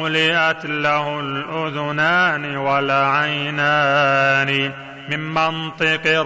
[0.00, 3.92] ملئت له الأذنان والعينان
[5.08, 6.20] من منطق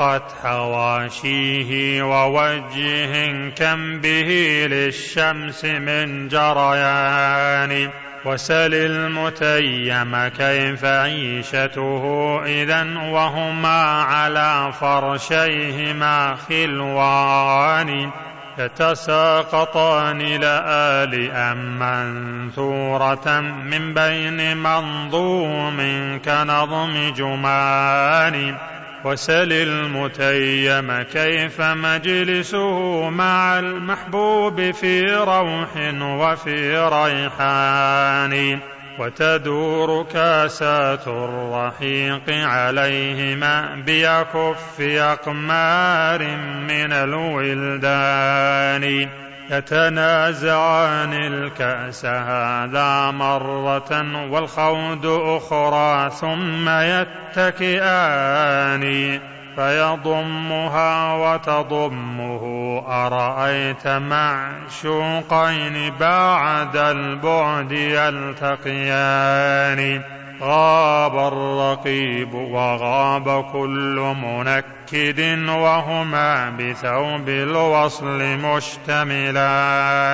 [0.00, 7.90] رقت حواشيه ووجه كم به للشمس من جريان.
[8.24, 12.04] وسل المتيم كيف عيشته
[12.46, 18.10] إذا وهما على فرشيهما خلوان.
[18.58, 25.78] يتساقطان لآلئا منثورة من بين منظوم
[26.24, 28.56] كنظم جمان.
[29.04, 35.68] وسل المتيم كيف مجلسه مع المحبوب في روح
[36.02, 38.58] وفي ريحان
[38.98, 46.22] وتدور كاسات الرحيق عليهما بيكف أقمار
[46.68, 48.28] من الولدان
[49.50, 58.40] يتنازعان الكأس هذا مرة والخود أخرى ثم يتكئان
[59.56, 62.42] فيضمها وتضمه
[62.88, 68.58] أرأيت معشوقين بعد البعد يلتقيان
[70.42, 80.08] غاب الرقيب وغاب كل منكد وهما بثوب الوصل مشتملان.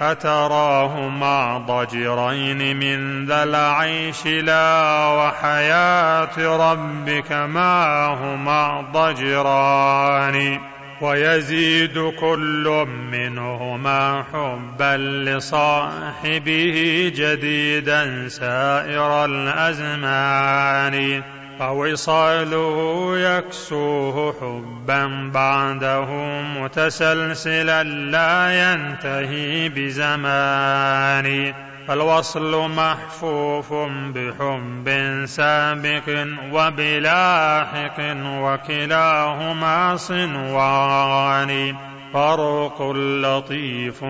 [0.00, 10.60] أتراهما ضجرين من ذا العيش لا وحياة ربك ما هما ضجران.
[11.00, 21.22] ويزيد كل منهما حبا لصاحبه جديدا سائر الأزمان.
[21.58, 26.06] فوصاله يكسوه حبا بعده
[26.42, 31.54] متسلسلا لا ينتهي بزمان.
[31.88, 33.72] فالوصل محفوف
[34.14, 34.86] بحب
[35.24, 41.74] سابق وبلاحق وكلاهما صنوان.
[42.12, 44.04] فرق لطيف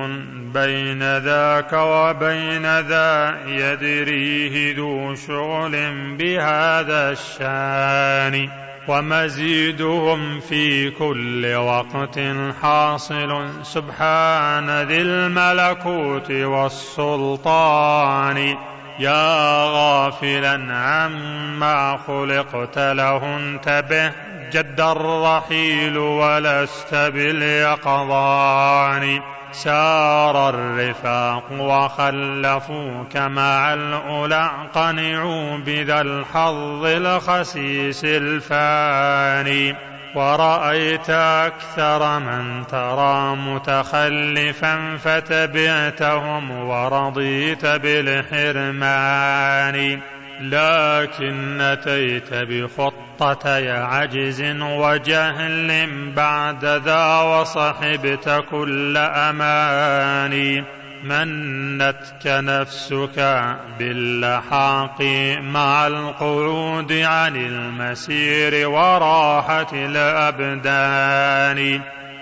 [0.55, 5.77] بين ذاك وبين ذا يدريه ذو شغل
[6.17, 8.66] بهذا الشان.
[8.89, 12.21] ومزيدهم في كل وقت
[12.63, 13.49] حاصل.
[13.63, 18.57] سبحان ذي الملكوت والسلطان.
[18.99, 24.13] يا غافلا عما خلقت له انتبه
[24.53, 28.27] جد الرحيل ولست باليقظان.
[29.53, 39.77] سار الرفاق وخلفوك مع الأولى قنعوا بذا الحظ الخسيس الفاني.
[40.17, 48.97] ورأيت أكثر من ترى متخلفا فتبعتهم ورضيت بالحرمان
[50.41, 53.49] لكن أتيت بخطة
[53.85, 60.65] عجز وجهل بعد ذا وصحبت كل أماني.
[61.05, 63.45] منتك نفسك
[63.79, 65.03] باللحاق
[65.41, 71.57] مع القعود عن المسير وراحة الأبدان.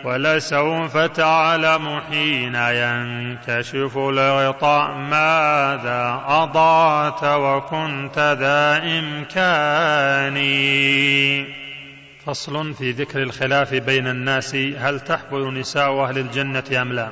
[0.04, 10.36] ولسوف تعلم حين ينكشف الغطاء ماذا أضعت وكنت ذا إمكان.
[12.26, 17.08] فصل في ذكر الخلاف بين الناس هل تحبل نساء أهل الجنة أم لا؟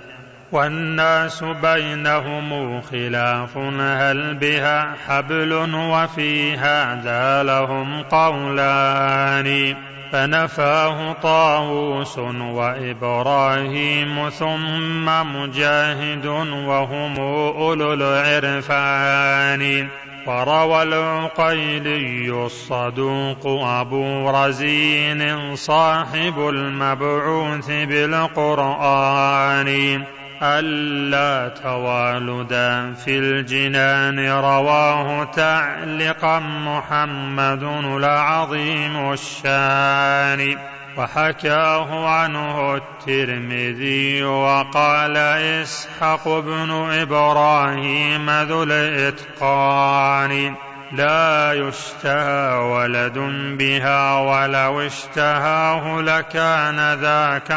[0.52, 9.76] والناس بينهم خلاف هل بها حبل وفي هذا لهم قولان؟
[10.12, 16.26] فنفاه طاووس وإبراهيم ثم مجاهد
[16.66, 19.88] وهم أولو العرفان.
[20.26, 29.68] وروى العقيلي الصدوق أبو رزين صاحب المبعوث بالقرآن.
[30.42, 40.58] ألا توالدا في الجنان رواه تعلقا محمد العظيم الشان
[40.96, 50.54] وحكاه عنه الترمذي وقال إسحاق بن إبراهيم ذو الإتقان
[50.92, 53.18] لا يشتهى ولد
[53.58, 57.52] بها ولو اشتهاه لكان ذاك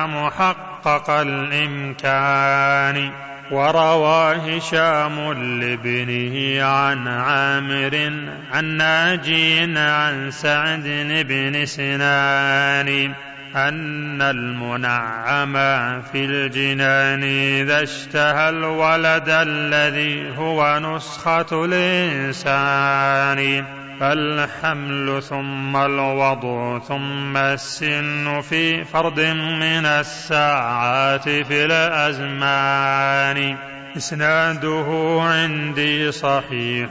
[0.86, 3.12] محقق الإمكان.
[3.52, 8.12] وروى هشام لابنه عن عامر
[8.54, 10.84] عن ناجي عن سعد
[11.30, 13.14] بن سنان
[13.56, 15.54] أن المنعم
[16.02, 17.24] في الجنان
[17.62, 23.66] إذا اشتهى الولد الذي هو نسخة الإنسان.
[24.00, 33.58] فالحمل ثم الوضع ثم السن في فرد من الساعات في الأزمان.
[33.98, 36.90] إسناده عندي صحيح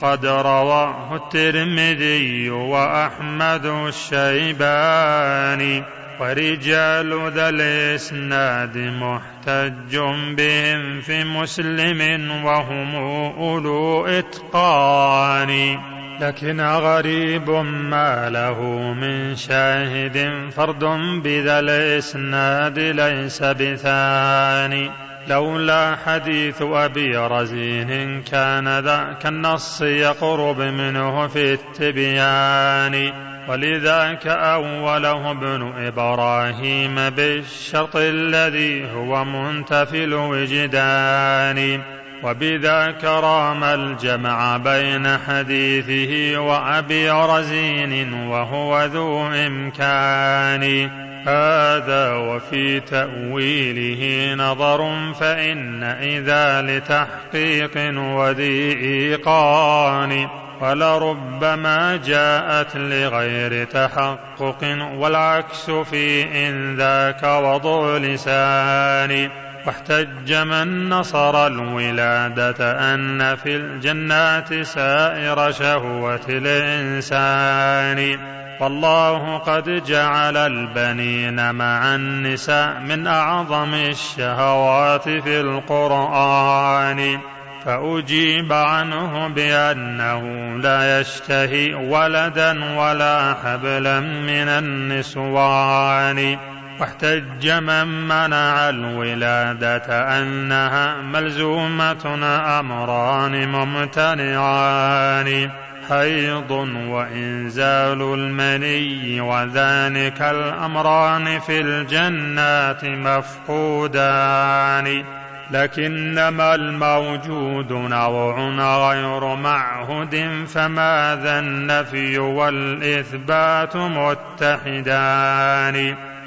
[0.00, 5.82] قد رواه الترمذي وأحمد الشيباني.
[6.20, 9.96] ورجال ذا الإسناد محتج
[10.36, 12.94] بهم في مسلم وهم
[13.38, 15.78] أولو إتقان.
[16.20, 18.62] لكن غريب ما له
[18.92, 20.84] من شاهد فرد
[21.22, 24.90] بذا الإسناد ليس بثاني.
[25.28, 33.12] لولا حديث أبي رزين كان ذاك النص يقرب منه في التبيان.
[33.48, 47.10] ولذاك أوله ابن إبراهيم بالشرط الذي هو منتفي الوجدان وبذاك رام الجمع بين حديثه وأبي
[47.10, 50.90] رزين وهو ذو إمكان.
[51.26, 60.28] هذا وفي تأويله نظر فإن إذا لتحقيق وذي إيقان
[60.60, 69.45] ولربما جاءت لغير تحقق والعكس في إن ذاك وضع لسان.
[69.66, 78.18] واحتج من نصر الولادة أن في الجنات سائر شهوة الإنسان.
[78.60, 87.18] والله قد جعل البنين مع النساء من أعظم الشهوات في القرآن.
[87.64, 90.22] فأجيب عنه بأنه
[90.58, 96.38] لا يشتهي ولدا ولا حبلا من النسوان.
[96.80, 102.18] واحتج من منع الولادة أنها ملزومة
[102.60, 105.50] أمران ممتنعان
[105.88, 106.50] حيض
[106.88, 115.04] وإنزال المني وذلك الأمران في الجنات مفقودان.
[115.50, 125.36] لكنما الموجود نوع غير معهد فماذا النفي والإثبات متحدان.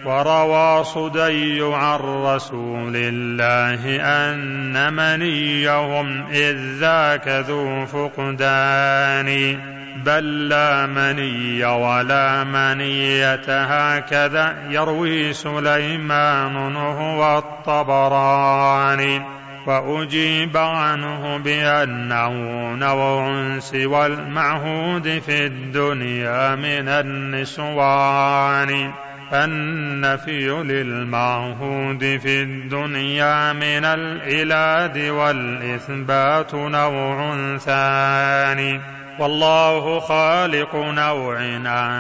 [0.06, 9.60] وروى صدي عن رسول الله أن منيهم إذ ذاك ذو فقدان.
[10.06, 19.22] بل لا مني ولا منية هكذا يروي سليمان هو الطبراني.
[19.68, 22.32] وأجيب عنه بأنه
[22.76, 28.92] نوع سوى المعهود في الدنيا من النسوان.
[29.34, 38.82] النفي للمعهود في الدنيا من الإلاد والإثبات نوع ثاني.
[39.20, 41.40] والله خالق نوع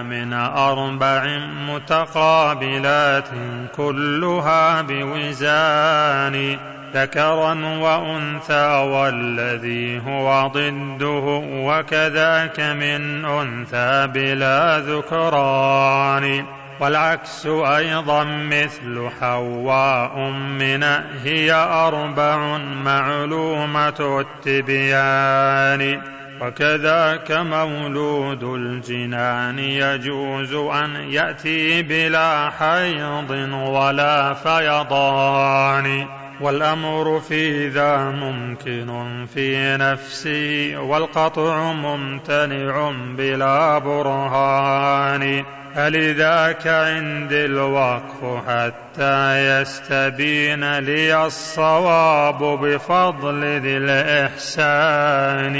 [0.01, 1.37] من أربع
[1.69, 3.29] متقابلات
[3.75, 6.57] كلها بوزان.
[6.93, 16.58] ذكرا وأنثى والذي هو ضده وكذاك من أنثى بلا ذكران.
[16.79, 20.83] والعكس أيضا مثل حواء من
[21.23, 26.01] هي أربع معلومة التبيان.
[26.41, 36.07] وكذاك مولود الجنان يجوز أن يأتي بلا حيض ولا فيضان.
[36.41, 45.43] والأمر في ذا ممكن في نفسي والقطع ممتنع بلا برهان.
[45.75, 55.55] فلذاك عندي الوقف حتى يستبين لي الصواب بفضل ذي الإحسان.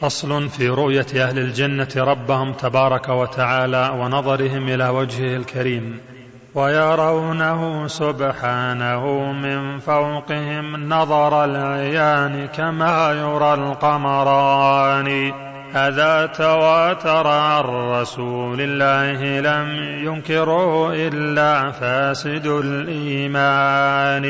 [0.00, 6.00] فصل في رؤية أهل الجنة ربهم تبارك وتعالى ونظرهم إلى وجهه الكريم.
[6.58, 15.32] ويرونه سبحانه من فوقهم نظر العيان كما يرى القمران.
[15.74, 17.64] هذا تواتر عن
[18.00, 19.68] رسول الله لم
[20.04, 24.26] ينكره إلا فاسد الإيمان.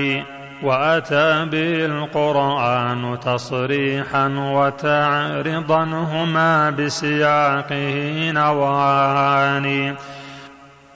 [0.62, 9.97] وأتى به القرآن تصريحا وتعرضا هما بسياقه نوعان.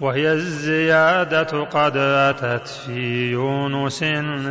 [0.03, 4.05] وهي الزيادة قد أتت في يونس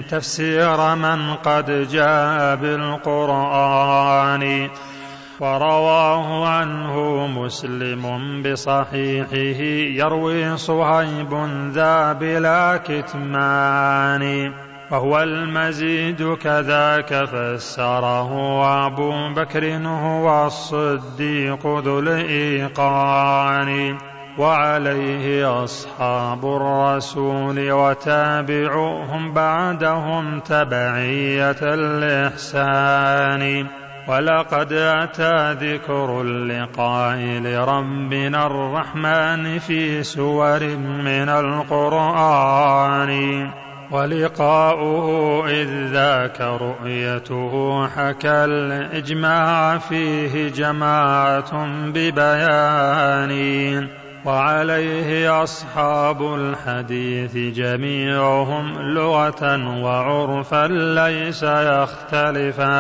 [0.10, 4.70] تفسير من قد جاء بالقرآن.
[5.40, 8.04] ورواه عنه مسلم
[8.44, 9.62] بصحيحه
[10.00, 14.54] يروي صهيب ذا بلا كتمان.
[14.92, 23.98] وهو المزيد كذاك فسره أبو بكر هو الصديق ذو الإيقان.
[24.38, 33.68] وعليه أصحاب الرسول وتابعوهم بعدهم تبعية الإحسان.
[34.08, 43.12] ولقد أتى ذكر اللقاء لربنا الرحمن في سور من القرآن.
[43.92, 53.32] ولقاؤه إذ ذاك رؤيته حكى الإجماع فيه جماعة ببيان.
[54.26, 59.44] وعليه أصحاب الحديث جميعهم لغة
[59.84, 62.72] وعرفا ليس يختلفان.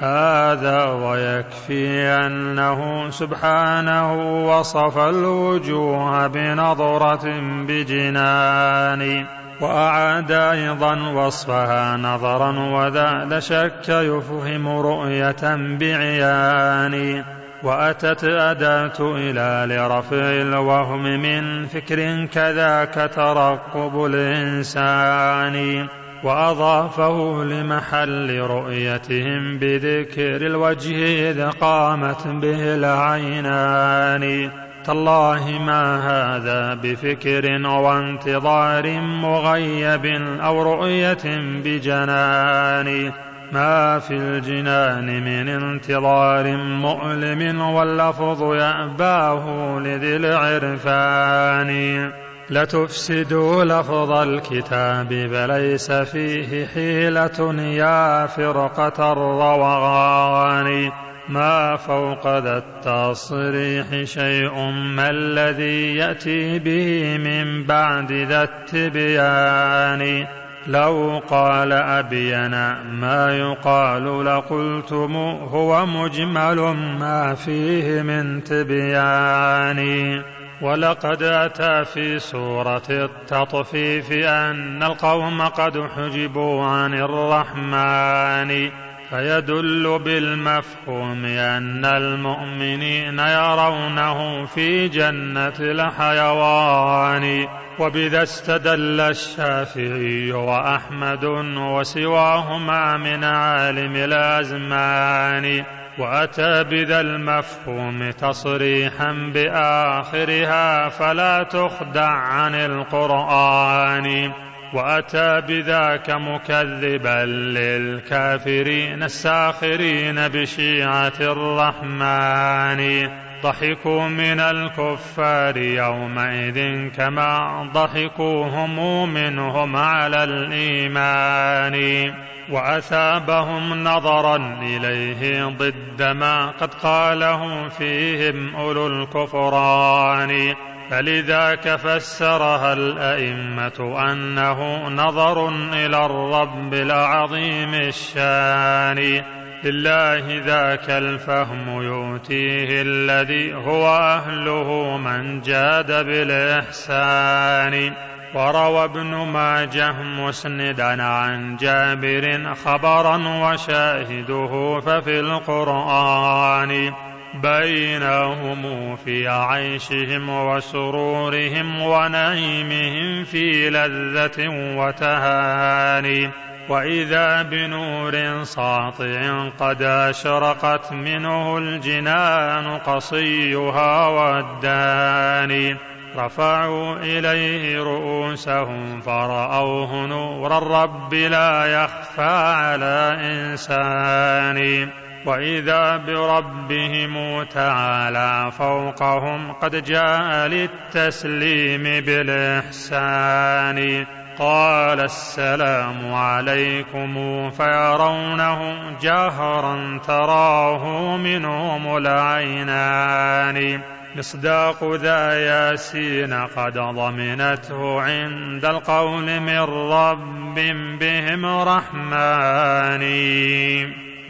[0.00, 4.14] هذا ويكفي أنه سبحانه
[4.48, 9.26] وصف الوجوه بنظرة بجنان.
[9.60, 17.24] وأعاد أيضا وصفها نظرا وذا لا شك يفهم رؤية بعيان.
[17.62, 25.86] وأتت أداة إلى لرفع الوهم من فكر كذاك ترقب الإنسان
[26.24, 34.50] وأضافه لمحل رؤيتهم بذكر الوجه إذ قامت به العينان.
[34.84, 40.06] تالله ما هذا بفكر وانتظار مغيب
[40.40, 41.24] أو رؤية
[41.64, 43.12] بجنان.
[43.52, 52.12] ما في الجنان من انتظار مؤلم واللفظ يأباه لذي العرفان.
[52.50, 60.92] لتفسدوا لفظ الكتاب فليس فيه حيلة يا فرقة الروغان.
[61.28, 70.39] ما فوق ذا التصريح شيء ما الذي يأتي به من بعد ذا التبيان.
[70.70, 75.16] لو قال أبينا ما يقال لقلتم
[75.52, 76.60] هو مجمل
[77.00, 80.22] ما فيه من تبيان.
[80.62, 88.70] ولقد أتى في سورة التطفيف أن القوم قد حجبوا عن الرحمن.
[89.10, 97.46] فيدل بالمفهوم أن المؤمنين يرونه في جنة الحيوان
[97.78, 101.24] وبذا استدل الشافعي وأحمد
[101.56, 105.64] وسواهما من عالم الأزمان
[105.98, 114.32] وأتى بذا المفهوم تصريحا بآخرها فلا تخدع عن القرآن.
[114.74, 123.08] وأتى بذاك مكذبا للكافرين الساخرين بشيعة الرحمن.
[123.42, 132.14] ضحكوا من الكفار يومئذ كما ضحكوا هم منهم على الإيمان.
[132.50, 140.54] وأثابهم نظرا إليه ضد ما قد قاله فيهم أولو الكفران.
[140.90, 149.24] فلذاك فسرها الأئمة أنه نظر إلى الرب العظيم الشان.
[149.64, 157.92] لله ذاك الفهم يؤتيه الذي هو أهله من جاد بالإحسان.
[158.34, 167.09] وروى ابن ماجه مسندا عن جابر خبرا وشاهده ففي القرآن.
[167.34, 176.30] بينهم في عيشهم وسرورهم ونعيمهم في لذة وتهاني
[176.68, 185.76] وإذا بنور ساطع قد أشرقت منه الجنان قصيها والداني
[186.16, 194.90] رفعوا إليه رؤوسهم فرأوه نور الرب لا يخفى على إنسان
[195.26, 204.06] وإذا بربهم تعالى فوقهم قد جاء للتسليم بالإحسان.
[204.38, 207.14] قال السلام عليكم
[207.50, 213.80] فيرونه جهرا تراه منهم العينان.
[214.16, 219.60] مصداق ذا ياسين قد ضمنته عند القول من
[219.92, 220.54] رب
[221.00, 223.02] بهم رحمن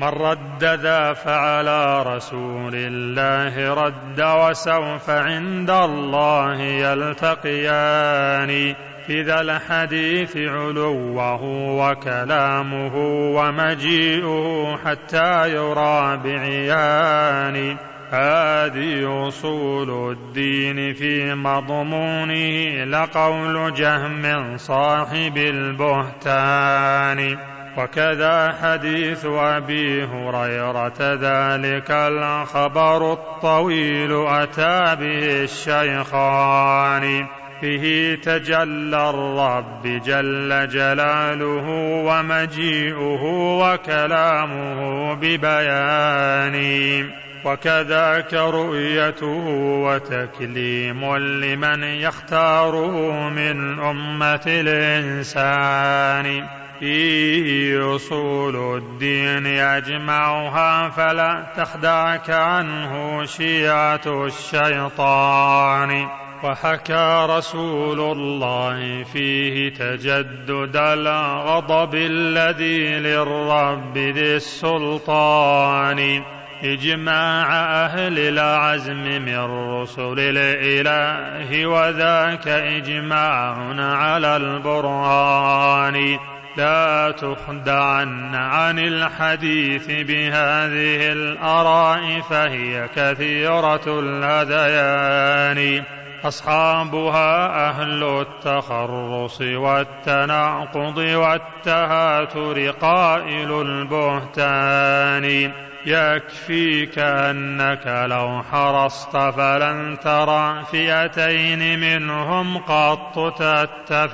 [0.00, 8.74] من رد ذا فعلى رسول الله رد وسوف عند الله يلتقيان.
[9.06, 11.42] في ذا الحديث علوه
[11.80, 12.96] وكلامه
[13.36, 17.76] ومجيئه حتى يرى بعيان.
[18.10, 27.38] هذه أصول الدين في مضمونه لقول جهم صاحب البهتان.
[27.76, 37.26] وكذا حديث أبي هريرة ذلك الخبر الطويل أتى به الشيخان.
[37.62, 41.66] به تجلى الرب جل جلاله
[42.06, 43.22] ومجيئه
[43.62, 47.10] وكلامه ببيان.
[47.44, 49.44] وكذاك رؤيته
[49.84, 56.46] وتكليم لمن يختاره من أمة الإنسان.
[56.80, 66.08] فيه أصول الدين يجمعها فلا تخدعك عنه شيعة الشيطان.
[66.44, 76.22] وحكى رسول الله فيه تجدد الغضب الذي للرب ذي السلطان.
[76.64, 77.52] إجماع
[77.84, 79.38] أهل العزم من
[79.80, 86.18] رسل الإله وذاك إجماع على البرهان.
[86.56, 95.84] لا تخدعن عن الحديث بهذه الآراء فهي كثيرة الهذيان
[96.24, 105.52] أصحابها أهل التخرص والتناقض والتهاتر قائل البهتان.
[105.86, 114.10] يكفيك أنك لو حرصت فلن ترى فئتين منهم قط تتفقان.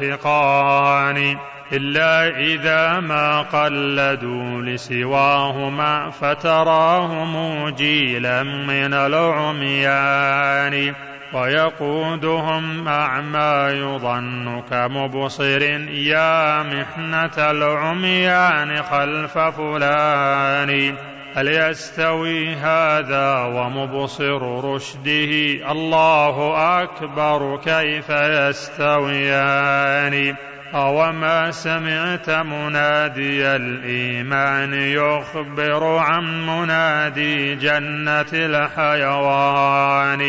[1.73, 10.95] إلا إذا ما قلدوا لسواهما فتراهم جيلا من العميان.
[11.35, 20.95] ويقودهم أعمى يظن كمبصر يا محنة العميان خلف فلان.
[21.35, 30.37] هل يستوي هذا ومبصر رشده الله أكبر كيف يستويان.
[30.75, 40.21] أوما سمعت منادي الإيمان يخبر عن منادي جنة الحيوان.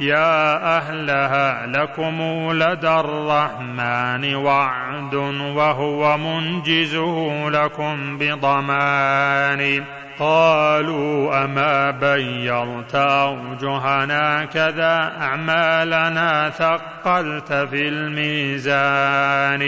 [0.00, 9.84] يا أهلها لكم لدى الرحمن وعد وهو منجزه لكم بضمان.
[10.18, 19.62] قالوا أما بيرت أوجهنا كذا أعمالنا ثقلت في الميزان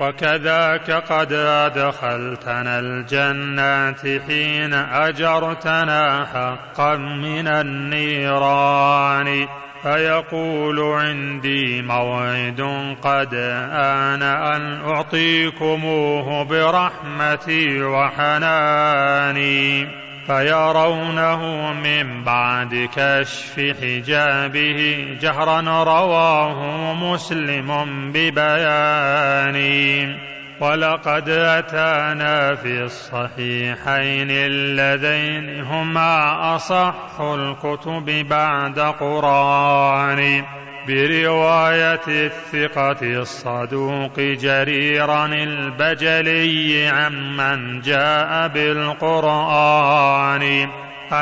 [0.00, 9.46] وكذاك قد أدخلتنا الجنات حين أجرتنا حقا من النيران
[9.84, 12.60] فيقول عندي موعد
[13.02, 13.34] قد
[13.72, 19.24] آن أن أعطيكموه برحمتي وحناني
[20.26, 29.54] فيرونه من بعد كشف حجابه جهرا رواه مسلم ببيان
[30.60, 40.44] ولقد أتانا في الصحيحين اللذين هما أصح الكتب بعد قرآن.
[40.88, 50.42] برواية الثقة الصدوق جريرا البجلي عمن جاء بالقرآن.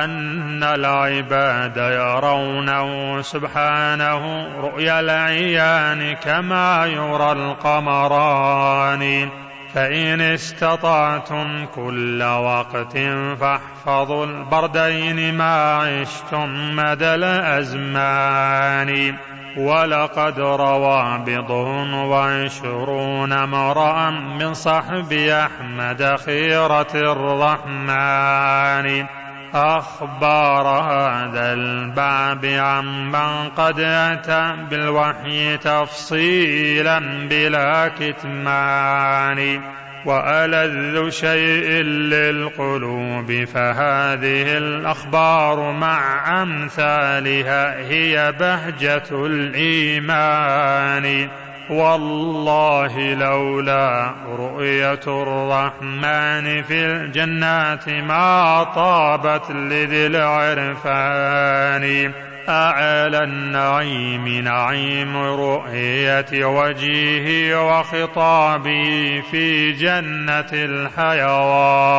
[0.05, 9.29] أن العباد يرونه سبحانه رؤيا العيان كما يرى القمران.
[9.75, 12.99] فإن استطعتم كل وقت
[13.41, 19.15] فاحفظوا البردين ما عشتم مدى الأزمان.
[19.57, 21.65] ولقد روى بضع
[22.05, 29.07] وعشرون امرأ من صحب أحمد خيرة الرحمن.
[29.55, 36.99] أخبار هذا الباب عمن قد أتى بالوحي تفصيلا
[37.31, 39.61] بلا كتمان
[40.05, 50.73] وألذ شيء للقلوب فهذه الأخبار مع أمثالها هي بهجة الإيمان
[51.73, 61.85] والله لولا رؤية الرحمن في الجنات ما طابت لذي العرفان.
[62.49, 71.93] أعلى النعيم نعيم رؤية وجهه وخطابه في جنة الحيوان.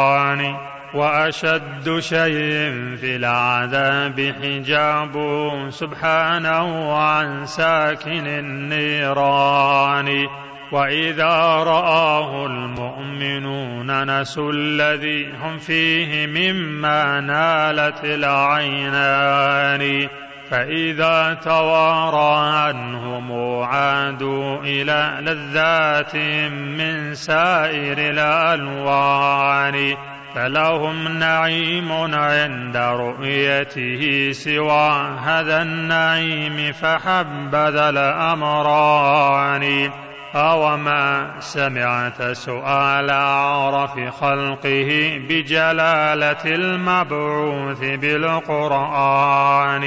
[0.94, 10.28] وأشد شيء في العذاب حجابه سبحانه عن ساكن النيران.
[10.72, 20.08] وإذا رآه المؤمنون نسوا الذي هم فيه مما نالت العينان.
[20.50, 23.32] فإذا توارى عنهم
[23.64, 29.96] عادوا إلى لذاتهم من سائر الألوان.
[30.36, 39.92] فلهم نعيم عند رؤيته سوى هذا النعيم فحبذا الأمران.
[40.36, 49.84] أوما سمعت سؤال أعرف خلقه بجلالة المبعوث بالقرآن.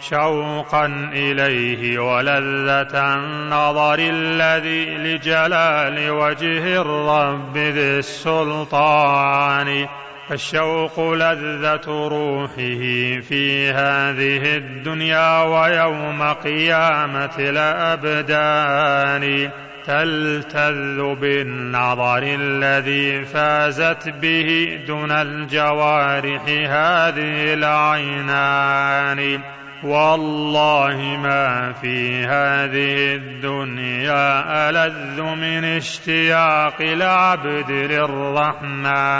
[0.00, 9.86] شوقا إليه ولذة النظر الذي لجلال وجه الرب ذي السلطان.
[10.30, 12.82] الشوق لذة روحه
[13.20, 19.50] في هذه الدنيا ويوم قيامة الأبدان.
[19.86, 29.40] تلتذ بالنظر الذي فازت به دون الجوارح هذه العينان.
[29.82, 39.16] والله ما في هذه الدنيا ألذ من اشتياق العبد للرحمن.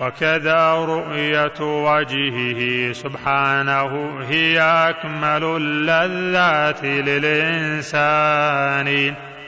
[0.00, 8.06] وكذا رؤية وجهه سبحانه هي أكمل اللذات للإنسان.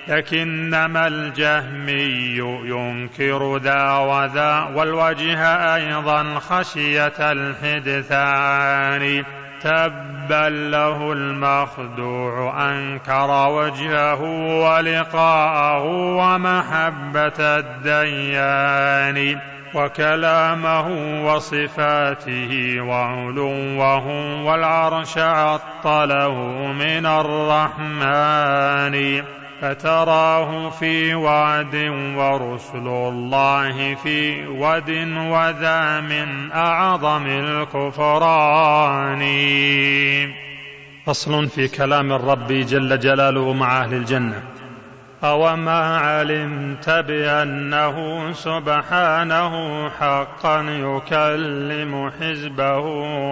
[0.08, 9.24] لكنما الجهمي ينكر ذا وذا والوجه أيضا خشية الحدثان.
[9.62, 14.22] تبا له المخدوع أنكر وجهه
[14.64, 15.84] ولقاءه
[16.16, 19.40] ومحبة الديان
[19.74, 20.88] وكلامه
[21.26, 24.06] وصفاته وعلوه
[24.44, 26.34] والعرش عطله
[26.72, 28.94] من الرحمن.
[29.60, 31.74] فتراه في وعد
[32.16, 39.22] ورسل الله في ود وذا من أعظم الكفران.
[41.06, 44.42] فصل في كلام الرب جل جلاله مع أهل الجنة.
[45.24, 52.84] أوما علمت بأنه سبحانه حقا يكلم حزبه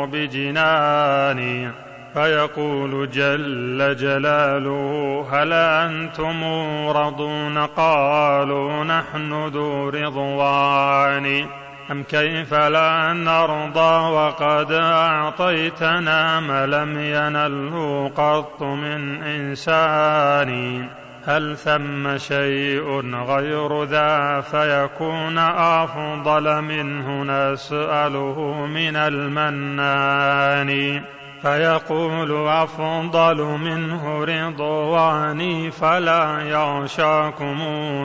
[0.07, 1.73] بجنان
[2.16, 6.44] فيقول جل جلاله هل أنتم
[6.88, 11.47] رضون قالوا نحن ذو رضوان.
[11.90, 20.84] أم كيف لا نرضى وقد أعطيتنا ما لم ينله قط من إنسان؟
[21.24, 30.70] هل ثم شيء غير ذا فيكون أفضل منه؟ نسأله من المنان.
[31.42, 37.58] فيقول أفضل منه رضواني فلا يغشاكم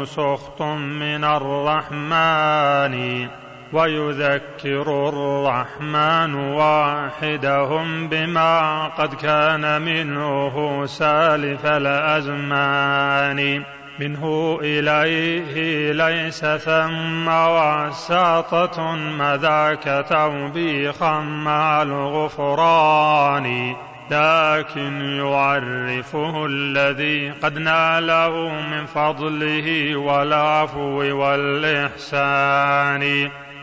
[0.05, 3.27] سخط من الرحمن.
[3.73, 13.63] ويذكر الرحمن واحدهم بما قد كان منه سالف الأزمان.
[14.01, 23.75] منه إليه ليس ثم وساطة مذاك توبيخا مع الغفران
[24.11, 33.01] لكن يعرفه الذي قد ناله من فضله والعفو والإحسان.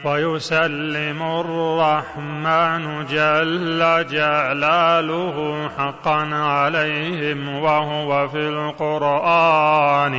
[0.04, 10.18] ويسلم الرحمن جل جلاله حقا عليهم وهو في القرآن.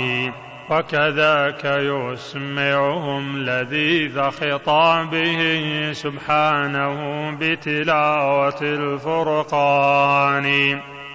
[0.70, 5.40] وكذاك يسمعهم لذيذ خطابه
[5.92, 6.98] سبحانه
[7.40, 10.50] بتلاوة الفرقان.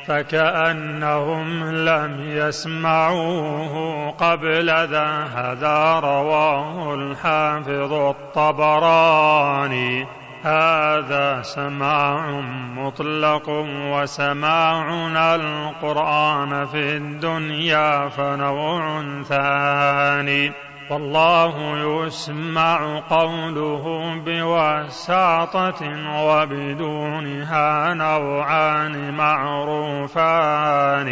[0.07, 10.07] فكأنهم لم يسمعوه قبل ذا هذا رواه الحافظ الطبراني.
[10.43, 12.41] هذا سماع
[12.77, 13.49] مطلق
[13.93, 20.53] وسماعنا القرآن في الدنيا فنوع ثاني.
[20.91, 25.81] والله يسمع قوله بوساطة
[26.25, 31.11] وبدونها نوعان معروفان.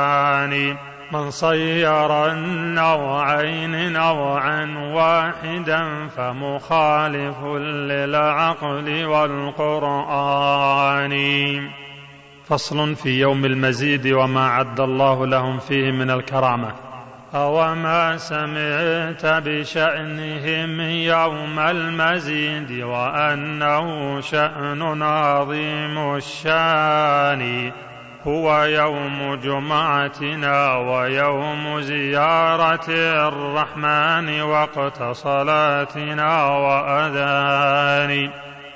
[1.12, 11.14] من صير النوعين نوعا واحدا فمخالف للعقل والقرآن.
[12.46, 16.72] فصل في يوم المزيد وما عد الله لهم فيه من الكرامة.
[17.36, 27.72] أوما سمعت بشأنهم يوم المزيد وأنه شأن عظيم الشأن.
[28.28, 32.90] هو يوم جمعتنا ويوم زيارة
[33.28, 38.30] الرحمن وقت صلاتنا وأذان.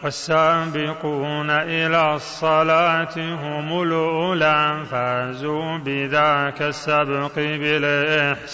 [0.03, 8.47] والسابقون إلى الصلاة هم الأولى فازوا بذاك السبق بالإحسان.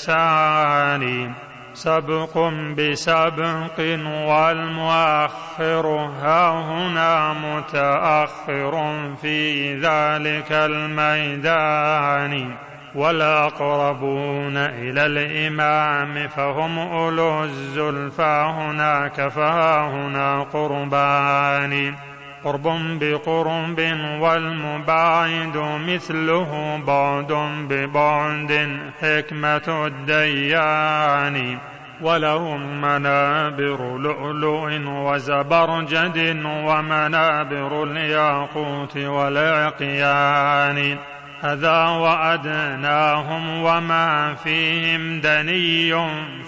[1.77, 2.37] سبق
[2.77, 3.79] بسبق
[4.27, 5.85] والمؤخر.
[6.21, 8.73] ها هنا متأخر
[9.21, 12.55] في ذلك الميدان.
[12.95, 21.95] والأقربون إلى الإمام فهم أولو الزلفى هناك فهنا قربان.
[22.43, 23.79] قرب بقرب
[24.19, 27.31] والمباعد مثله بعد
[27.69, 31.57] ببعد حكمة الديان.
[32.01, 40.97] ولهم منابر لؤلؤ وزبرجد ومنابر الياقوت والعقيان.
[41.41, 45.91] هذا وأدناهم وما فيهم دني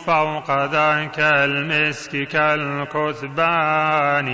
[0.06, 4.30] فوق ذاك المسك كالكثبان.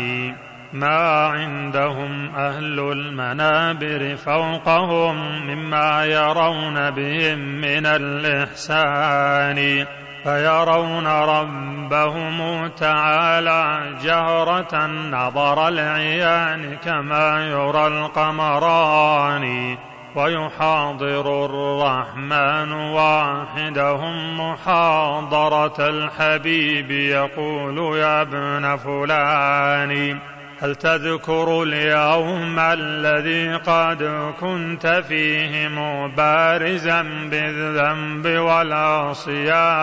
[0.76, 9.85] ما عندهم أهل المنابر فوقهم مما يرون بهم من الإحسان
[10.23, 19.77] فيرون ربهم تعالى جهرة نظر العيان كما يرى القمران
[20.15, 30.19] ويحاضر الرحمن واحدهم محاضرة الحبيب يقول يا ابن فلان.
[30.61, 34.03] هل تذكر اليوم الذي قد
[34.40, 39.76] كنت فيه مبارزا بالذنب والعصيان؟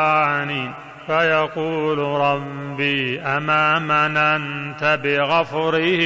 [1.07, 6.01] فيقول ربي أما مننت بغفره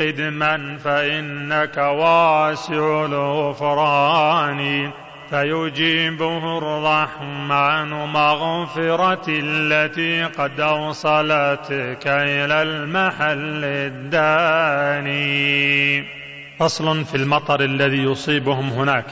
[0.00, 4.90] قدما فإنك واسع الغفران.
[5.30, 13.64] فيجيبه الرحمن مغفرة التي قد أوصلتك إلى المحل
[14.94, 15.18] الداني.
[16.58, 19.04] فصل في المطر الذي يصيبهم هناك.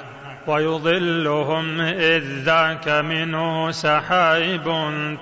[0.47, 4.65] ويظلهم إذ ذاك منه سحائب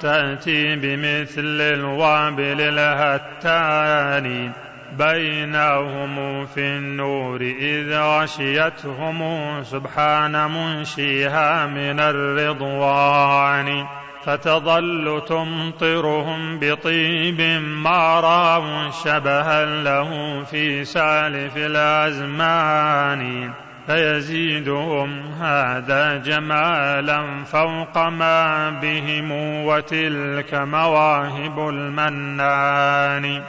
[0.01, 4.53] تأتي بمثل الوابل الهتان
[4.99, 9.19] بينهم في النور إذ غشيتهم
[9.63, 13.87] سبحان منشيها من الرضوان
[14.25, 23.51] فتظل تمطرهم بطيب ما رأوا شبها له في سالف الأزمان
[23.87, 29.33] فيزيدهم هذا جمالا فوق ما بهم
[29.67, 33.43] وتلك مواهب المنان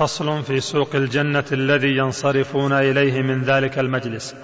[0.00, 4.34] فصل في سوق الجنة الذي ينصرفون إليه من ذلك المجلس.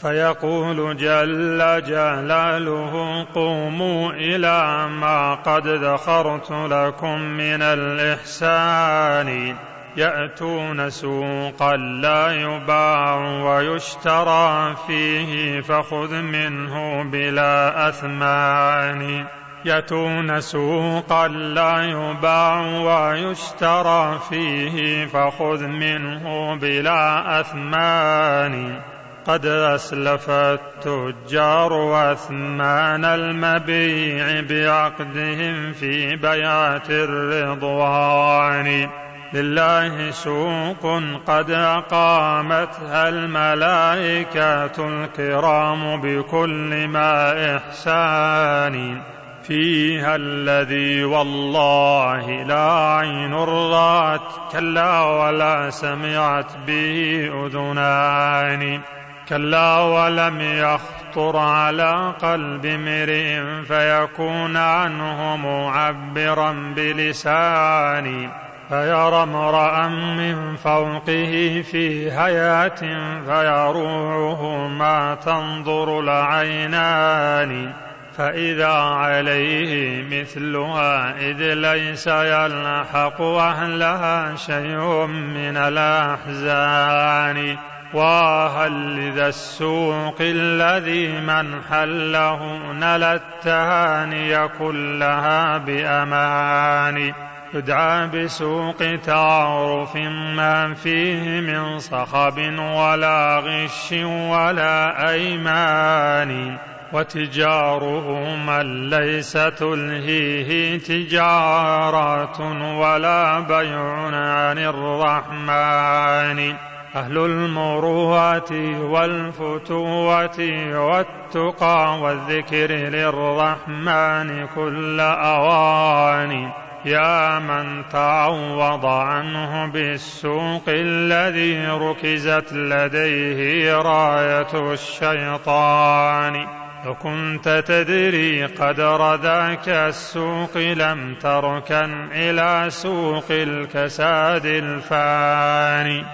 [0.00, 9.56] فيقول جل جلاله قوموا إلى ما قد ذخرت لكم من الإحسان.
[9.96, 19.26] يأتون سوقا لا يباع ويشترى فيه فخذ منه بلا أثمان.
[19.64, 28.80] يأتون سوقا لا يباع ويشترى فيه فخذ منه بلا أثمان.
[29.26, 38.88] قد أسلف التجار أثمان المبيع بعقدهم في بيات الرضوان.
[39.34, 49.02] لله سوق قد أقامتها الملائكة الكرام بكل ما إحسان.
[49.50, 58.80] فيها الذي والله لا عين رأت كلا ولا سمعت به أذنان.
[59.28, 68.30] كلا ولم يخطر على قلب امرئ فيكون عنه معبرا بلسان.
[68.68, 72.80] فيرى امرأ من فوقه في هيات
[73.26, 77.89] فيروعه ما تنظر العينان.
[78.20, 87.56] فإذا عليه مثلها إذ ليس يلحق أهلها شيء من الأحزان.
[87.94, 97.12] وهل لذا السوق الذي من حله نلى التهاني كلها بأمان.
[97.54, 99.96] يدعى بسوق تعارف
[100.36, 106.58] ما فيه من صخب ولا غش ولا أيمان.
[106.92, 116.54] وتجاره من ليس تلهيه تجارات ولا بيع عن الرحمن.
[116.96, 120.38] أهل المروءة والفتوة
[120.74, 126.50] والتقى والذكر للرحمن كل أوان.
[126.84, 136.59] يا من تعوض عنه بالسوق الذي ركزت لديه راية الشيطان.
[136.84, 146.04] لو كنت تدري قدر ذاك السوق لم تركن إلى سوق الكساد الفاني.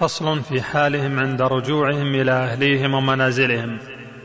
[0.00, 3.78] فصل في حالهم عند رجوعهم إلى أهليهم ومنازلهم.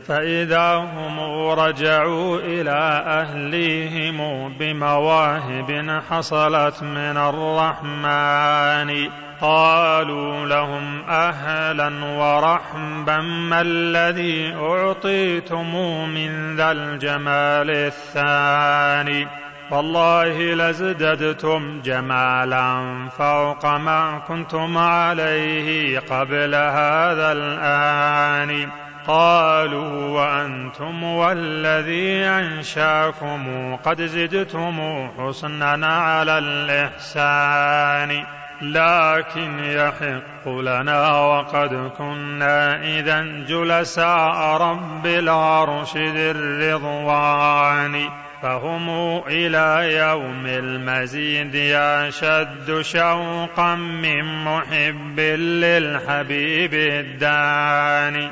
[0.06, 1.20] فإذا هم
[1.50, 9.08] رجعوا إلى أهليهم بمواهب حصلت من الرحمن.
[9.42, 15.74] قالوا لهم أهلا ورحبا ما الذي أعطيتم
[16.08, 19.28] من ذا الجمال الثاني؟
[19.70, 22.82] والله لازددتم جمالا
[23.18, 28.68] فوق ما كنتم عليه قبل هذا الآن.
[29.06, 38.41] قالوا وأنتم والذي أنشاكم قد زدتم حسنا على الإحسان.
[38.62, 48.08] لكن يحق لنا وقد كنا إذا جلساء رب العرش ذي الرضوان.
[48.42, 48.90] فهم
[49.28, 58.30] إلى يوم المزيد أشد شوقا من محب للحبيب الداني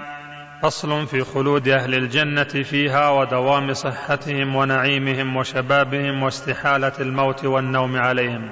[0.62, 8.51] فصل في خلود أهل الجنة فيها ودوام صحتهم ونعيمهم وشبابهم واستحالة الموت والنوم عليهم.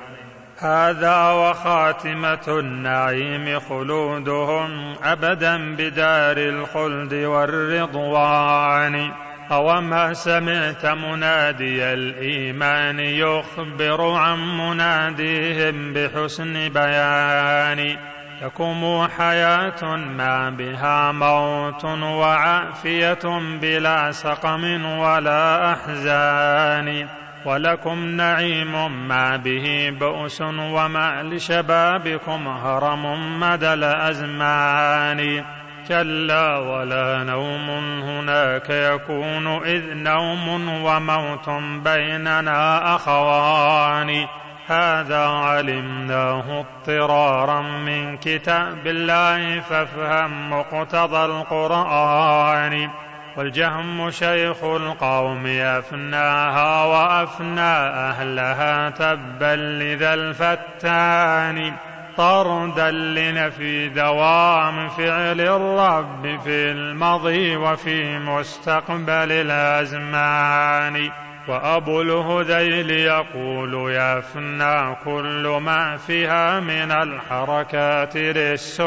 [0.60, 9.12] هذا وخاتمة النعيم خلودهم أبدا بدار الخلد والرضوان.
[9.52, 17.96] أوما سمعت منادي الإيمان يخبر عن مناديهم بحسن بيان.
[18.42, 27.08] لكم حياة ما بها موت وعافية بلا سقم ولا أحزان.
[27.44, 35.44] ولكم نعيم ما به بؤس وما لشبابكم هرم مدى الأزمان.
[35.88, 37.70] كلا ولا نوم
[38.00, 41.48] هناك يكون إذ نوم وموت
[41.84, 44.26] بيننا أخوان.
[44.66, 52.90] هذا علمناه اضطرارا من كتاب الله فافهم مقتضى القرآن.
[53.38, 61.72] والجهم شيخ القوم أفناها وأفنى أهلها تبا لذا الفتان
[62.16, 71.10] طردا لنفي دوام فعل الرب في المضي وفي مستقبل الأزمان.
[71.48, 78.78] وأبو الهذيل يقول يفنى كل ما فيها من الحركات للسكان.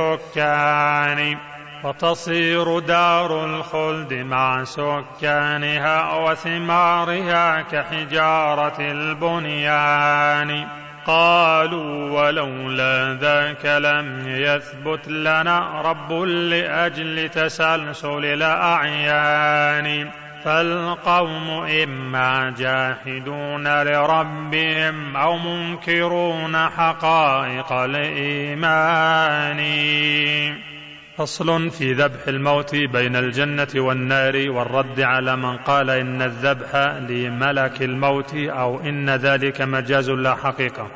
[1.83, 10.67] وتصير دار الخلد مع سكانها وثمارها كحجارة البنيان.
[11.05, 20.09] قالوا ولولا ذاك لم يثبت لنا رب لأجل تسلسل الأعيان.
[20.43, 21.49] فالقوم
[21.83, 29.61] إما جاحدون لربهم أو منكرون حقائق الإيمان.
[31.21, 36.75] فصل في ذبح الموت بين الجنة والنار والرد على من قال إن الذبح
[37.09, 40.87] لملك الموت أو إن ذلك مجاز لا حقيقة.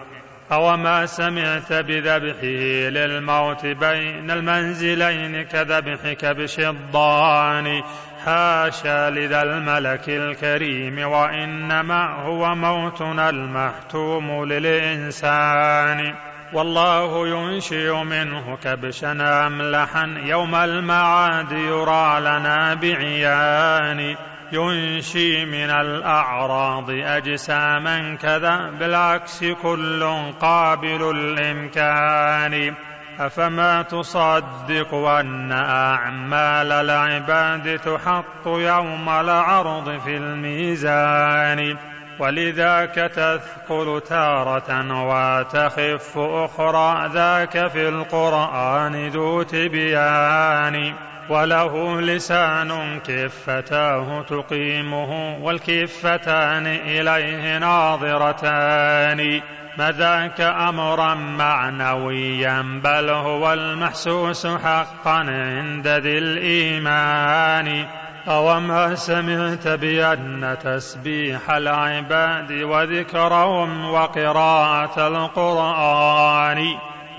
[0.51, 7.83] أوما سمعت بذبحه للموت بين المنزلين كذبح كبش الضان
[8.25, 16.15] حاشا لذا الملك الكريم وإنما هو موتنا المحتوم للإنسان.
[16.55, 19.11] والله ينشئ منه كبشا
[19.47, 24.15] أملحا يوم المعاد يرى لنا بعيان
[24.51, 30.03] ينشي من الأعراض أجساما كذا بالعكس كل
[30.41, 32.73] قابل الإمكان
[33.19, 41.77] أفما تصدق أن أعمال العباد تحط يوم العرض في الميزان
[42.19, 50.93] ولذاك تثقل تارة وتخف أخرى ذاك في القرآن ذو تبيان
[51.29, 59.41] وله لسان كفتاه تقيمه والكفتان إليه ناظرتان.
[59.77, 67.85] ما ذاك أمرا معنويا بل هو المحسوس حقا عند ذي الإيمان.
[68.27, 76.65] أوما سمعت بأن تسبيح العباد وذكرهم وقراءة القرآن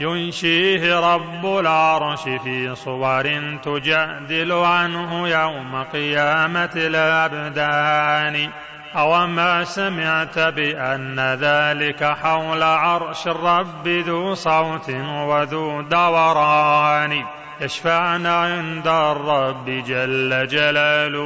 [0.01, 8.51] ينشيه رب العرش في صور تجادل عنه يوم قيامة الأبدان
[8.97, 14.91] أوما سمعت بأن ذلك حول عرش الرب ذو صوت
[15.29, 17.25] وذو دوران
[17.61, 21.21] يشفعن عند الرب جل جلاله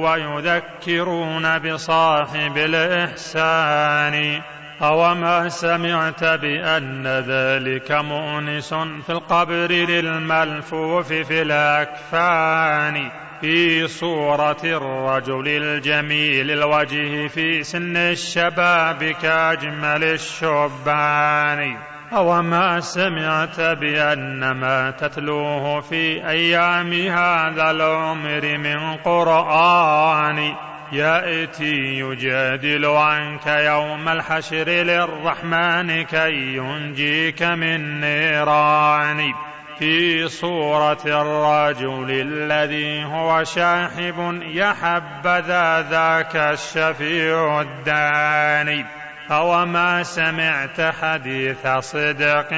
[0.00, 4.40] ويذكرون بصاحب الإحسان.
[4.82, 13.10] أوما سمعت بأن ذلك مؤنس في القبر للملفوف في الأكفان.
[13.40, 21.93] في صورة الرجل الجميل الوجه في سن الشباب كأجمل الشبان.
[22.12, 30.54] أوما سمعت بأن ما تتلوه في أيام هذا العمر من قرآن.
[30.92, 39.32] يأتي يجادل عنك يوم الحشر للرحمن كي ينجيك من نيران.
[39.78, 49.03] في صورة الرجل الذي هو شاحب يحبذا ذاك الشفيع الداني.
[49.30, 52.48] أوما سمعت حديث صدق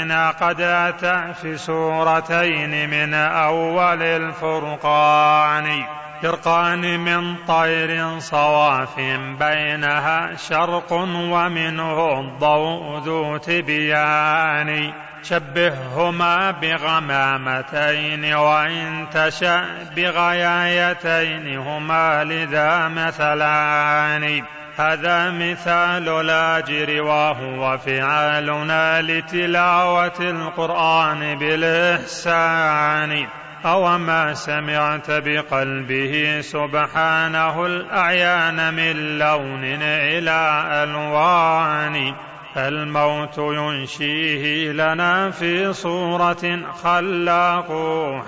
[0.41, 5.85] قد أتى في سورتين من أول الفرقان
[6.23, 8.97] فرقان من طير صواف
[9.39, 14.93] بينها شرق ومنه الضوء ذو تبيان.
[15.23, 19.65] شبههما بغمامتين وإن تشأ
[19.97, 24.56] بغيايتين هما لذا مثلان.
[24.77, 33.27] هذا مثال الأجر وهو فعالنا لتلاوة القرآن بالإحسان.
[33.67, 42.15] أوما سمعت بقلبه سبحانه الأعيان من لون إلى ألوان.
[42.55, 47.69] فالموت ينشيه لنا في صورة خلاق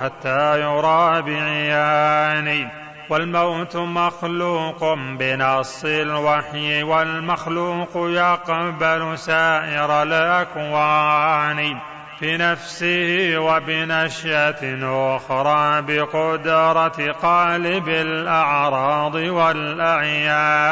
[0.00, 2.68] حتى يرى بعيان
[3.10, 11.78] والموت مخلوق بنص الوحي والمخلوق يقبل سائر الأكوان
[12.20, 14.78] بنفسه وبنشأة
[15.16, 20.68] أخرى بقدرة قالب الأعراض والأعيان.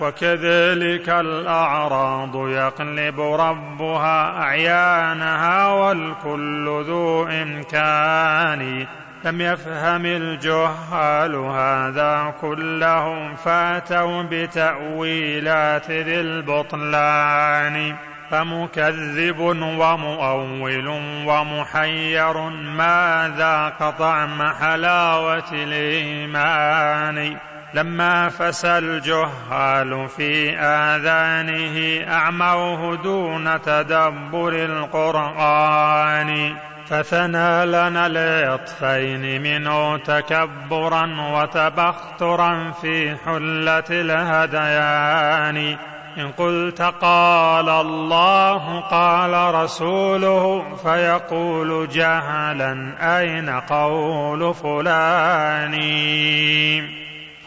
[0.00, 8.86] وكذلك الأعراض يقلب ربها أعيانها والكل ذو إمكان.
[9.24, 17.96] لم يفهم الجهال هذا كله فاتوا بتأويلات ذي البطلان.
[18.30, 20.88] فمكذب ومؤول
[21.26, 27.36] ومحير ما ذاق طعم حلاوة الإيمان؟
[27.74, 36.56] لما فسى الجهال في آذانه أعموه دون تدبر القرآن.
[36.88, 45.76] فثنى لنا العطفين منه تكبرا وتبخترا في حلة الهديان.
[46.18, 55.80] إن قلت قال الله قال رسوله فيقول جهلا أين قول فلان.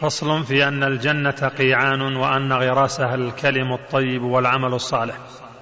[0.00, 5.14] فصل في أن الجنة قيعان وأن غراسها الكلم الطيب والعمل الصالح.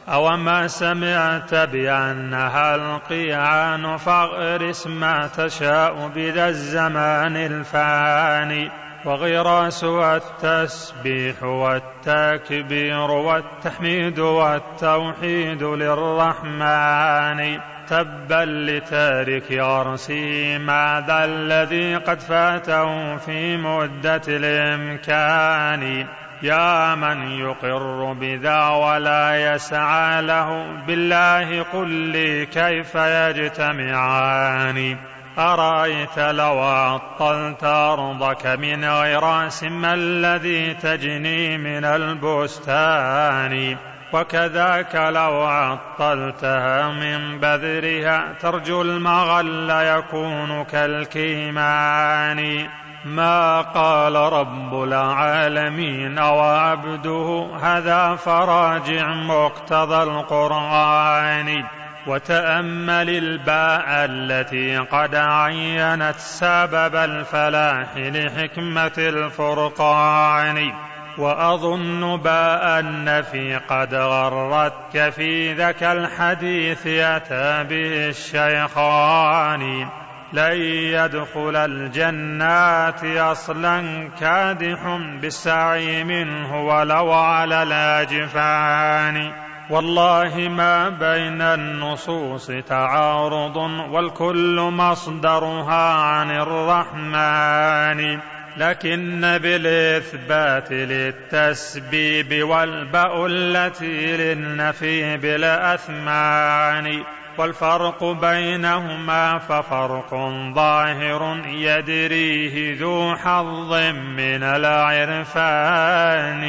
[0.09, 8.71] أوما سمعت بأنها القيعان فاغرس ما تشاء بذا الزمان الفاني
[9.05, 17.61] وغراس والتسبيح والتكبير والتحميد والتوحيد للرحمن.
[17.89, 26.07] تبا لتارك أرسي ماذا الذي قد فاته في مدة الإمكان.
[26.43, 34.97] يا من يقر بذا ولا يسعى له بالله قل لي كيف يجتمعان؟
[35.39, 43.77] أرأيت لو عطلت أرضك من غراس ما الذي تجني من البستان؟
[44.13, 52.69] وكذاك لو عطلتها من بذرها ترجو المغل يكون كالكيمان.
[53.07, 61.65] ما قال رب العالمين وعبده هذا فراجع مقتضى القرآن
[62.07, 70.73] وتأمل الباء التي قد عينت سبب الفلاح لحكمة الفرقان
[71.19, 79.89] وأظن باء النفي قد غرتك في ذاك الحديث أتى به الشيخان
[80.33, 80.61] لن
[80.93, 89.33] يدخل الجنات أصلا كادح بالسعي منه ولو على الأجفان.
[89.71, 93.57] والله ما بين النصوص تعارض
[93.91, 98.19] والكل مصدرها عن الرحمن.
[98.57, 107.03] لكن بالإثبات للتسبيب والباء التي للنفي بالأثمان
[107.39, 110.15] والفرق بينهما ففرق
[110.55, 116.43] ظاهر يدريه ذو حظ من العرفان.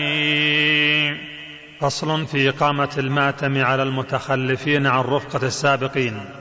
[1.80, 6.36] فصل في إقامة الماتم على المتخلفين عن رفقة السابقين.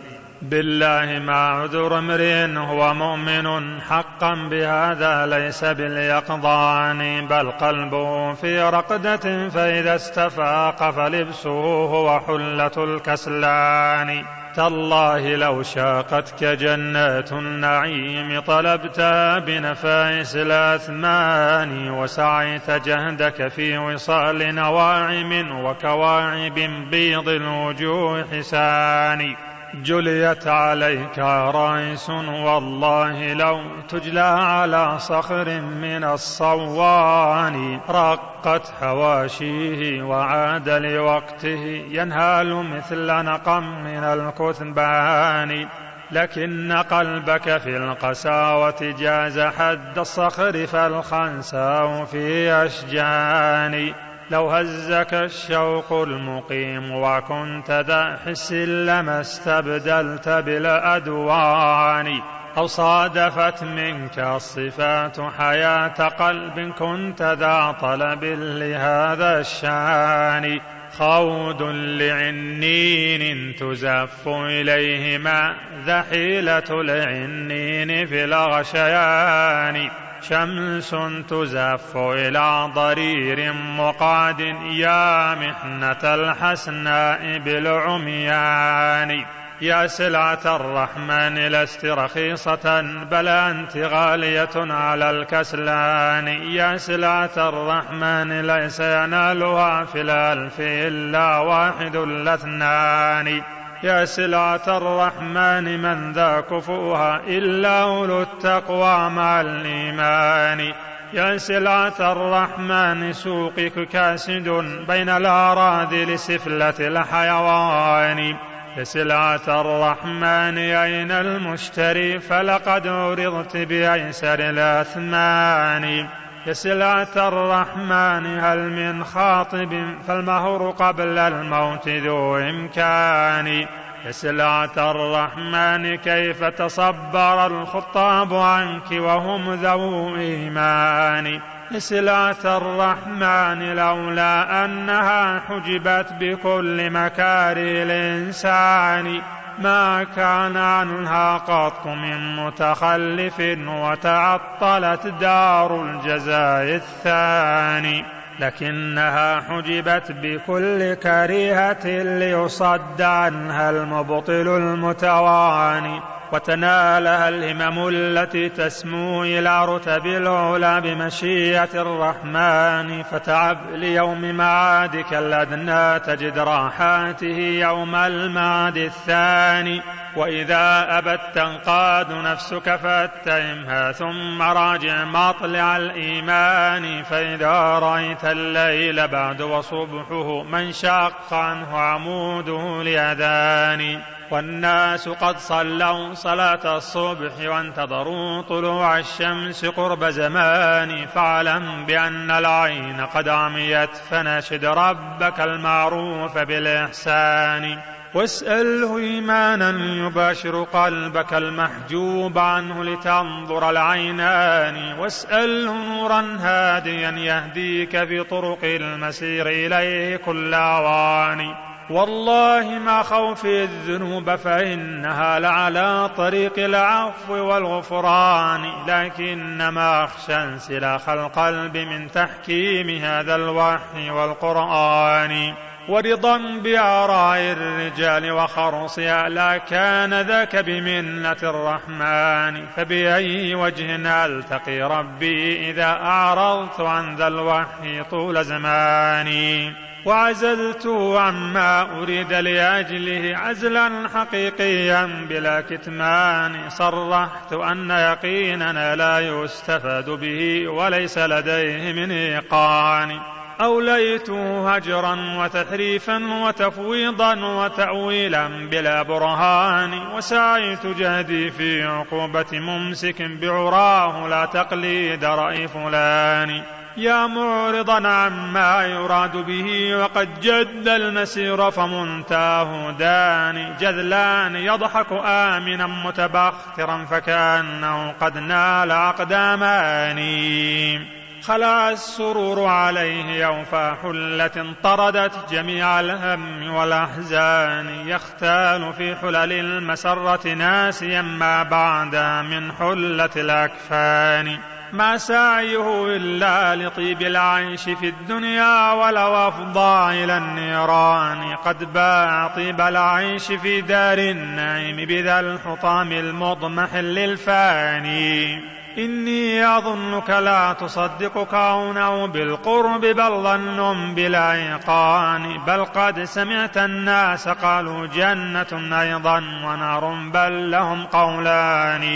[0.51, 9.95] بالله مع عذر امرئ هو مؤمن حقا بهذا ليس باليقظان بل قلبه في رقدة فإذا
[9.95, 14.25] استفاق فلبسه هو حلة الكسلان.
[14.55, 19.01] تالله لو شاقتك جنات النعيم طلبت
[19.47, 26.55] بنفائس الأثمان وسعيت جهدك في وصال نواعم وكواعب
[26.91, 29.37] بيض الوجوه حسان.
[29.75, 42.55] جليت عليك رئيس والله لو تجلى على صخر من الصوان رقت حواشيه وعاد لوقته ينهال
[42.55, 45.69] مثل نقم من الكثبان
[46.11, 53.95] لكن قلبك في القساوة جاز حد الصخر فالخنساء في أشجان
[54.31, 62.21] لو هزك الشوق المقيم وكنت ذا حس لما استبدلت بالأدوان
[62.57, 70.61] أو صادفت منك الصفات حياة قلب كنت ذا طلب لهذا الشان
[70.99, 75.55] خوض لعنين تزف إليهما
[75.87, 79.91] ذحيلة العنين في الغشيان
[80.29, 80.97] شمس
[81.29, 84.41] تزف إلى ضرير مقاد
[84.73, 89.25] يا محنة الحسناء بالعميان.
[89.61, 92.81] يا سلعة الرحمن لست رخيصة
[93.11, 96.29] بل أنت غالية على الكسلان.
[96.29, 103.43] يا سلعة الرحمن ليس ينالها في الألف إلا واحد الاثنان.
[103.83, 110.73] يا سلعة الرحمن من ذا كفوها إلا أولو التقوى مع الإيمان.
[111.13, 114.49] يا سلعة الرحمن سوقك كاسد
[114.89, 118.37] بين الأراذل سفلة الحيوان.
[118.77, 126.09] يا سلعة الرحمن أين المشتري؟ فلقد عرضت بأيسر الأثمان.
[126.53, 133.67] سلعة الرحمن هل من خاطب فالمهر قبل الموت ذو إمكان؟
[134.11, 141.41] سلعة الرحمن كيف تصبر الخطاب عنك وهم ذو إيمان؟
[141.79, 149.23] سلعة الرحمن لولا أنها حجبت بكل مكاره الإنسان.
[149.59, 158.05] ما كان عنها قط من متخلف وتعطلت دار الجزاء الثاني
[158.41, 166.01] لكنها حجبت بكل كريهة ليصد عنها المبطل المتواني.
[166.33, 173.03] وتنالها الهمم التي تسمو إلى رتب العلا بمشيئة الرحمن.
[173.03, 179.83] فتعب ليوم معادك الأدنى تجد راحاته يوم المعاد الثاني.
[180.17, 190.73] وإذا أبت تنقاد نفسك فاتهمها ثم راجع مطلع الإيمان فإذا رأيت الليل بعد وصبحه من
[190.73, 194.03] شق عنه عموده لأذان.
[194.31, 203.97] والناس قد صلوا صلاة الصبح وانتظروا طلوع الشمس قرب زمان فاعلم بأن العين قد عميت
[203.97, 207.96] فنشد ربك المعروف بالإحسان.
[208.17, 209.71] واسأله إيمانا
[210.07, 214.99] يباشر قلبك المحجوب عنه لتنظر العينان.
[214.99, 221.55] واسأله نورا هاديا يهديك في طرق المسير إليه كل أوان.
[221.91, 228.73] والله ما خوفي الذنوب فإنها لعلى طريق العفو والغفران.
[228.89, 235.55] لكنما أخشى انسلاخ القلب من تحكيم هذا الوحي والقرآن.
[235.89, 242.67] ورضا بآراء الرجال وخرصها لا كان ذاك بمنة الرحمن.
[242.67, 249.73] فبأي وجه ألتقي ربي إذا أعرضت عن ذا الوحي طول زماني؟
[250.05, 250.87] وعزلت
[251.17, 256.71] عما أريد لأجله عزلا حقيقيا بلا كتمان.
[256.71, 263.36] صرحت أن يقيننا لا يستفاد به وليس لديه من إيقان.
[263.61, 275.25] أوليت هجرا وتحريفا وتفويضا وتأويلا بلا برهان وسعيت جهدي في عقوبة ممسك بعراه لا تقليد
[275.25, 276.63] رأي فلان.
[276.97, 283.75] يا معرضا عما يراد به وقد جد المسير فمنتاه دان.
[283.81, 295.53] جذلان يضحك آمنا متبخترا فكأنه قد نال أقدام آني خلع السرور عليه يوفى حلة طردت
[295.53, 302.17] جميع الهم والأحزان يختال في حلل المسرة ناسيا ما بعد
[302.51, 304.59] من حلة الأكفان.
[304.93, 311.57] ما سعيه إلا لطيب العيش في الدنيا ولو أفضى إلى النيران.
[311.57, 318.77] قد باع طيب العيش في دار النعيم بذا الحطام المضمح للفاني.
[318.99, 328.07] إني أظنك لا تصدق كونه بالقرب بل ظن بلا إيقان بل قد سمعت الناس قالوا
[328.07, 332.07] جنة أيضا ونار بل لهم قولان.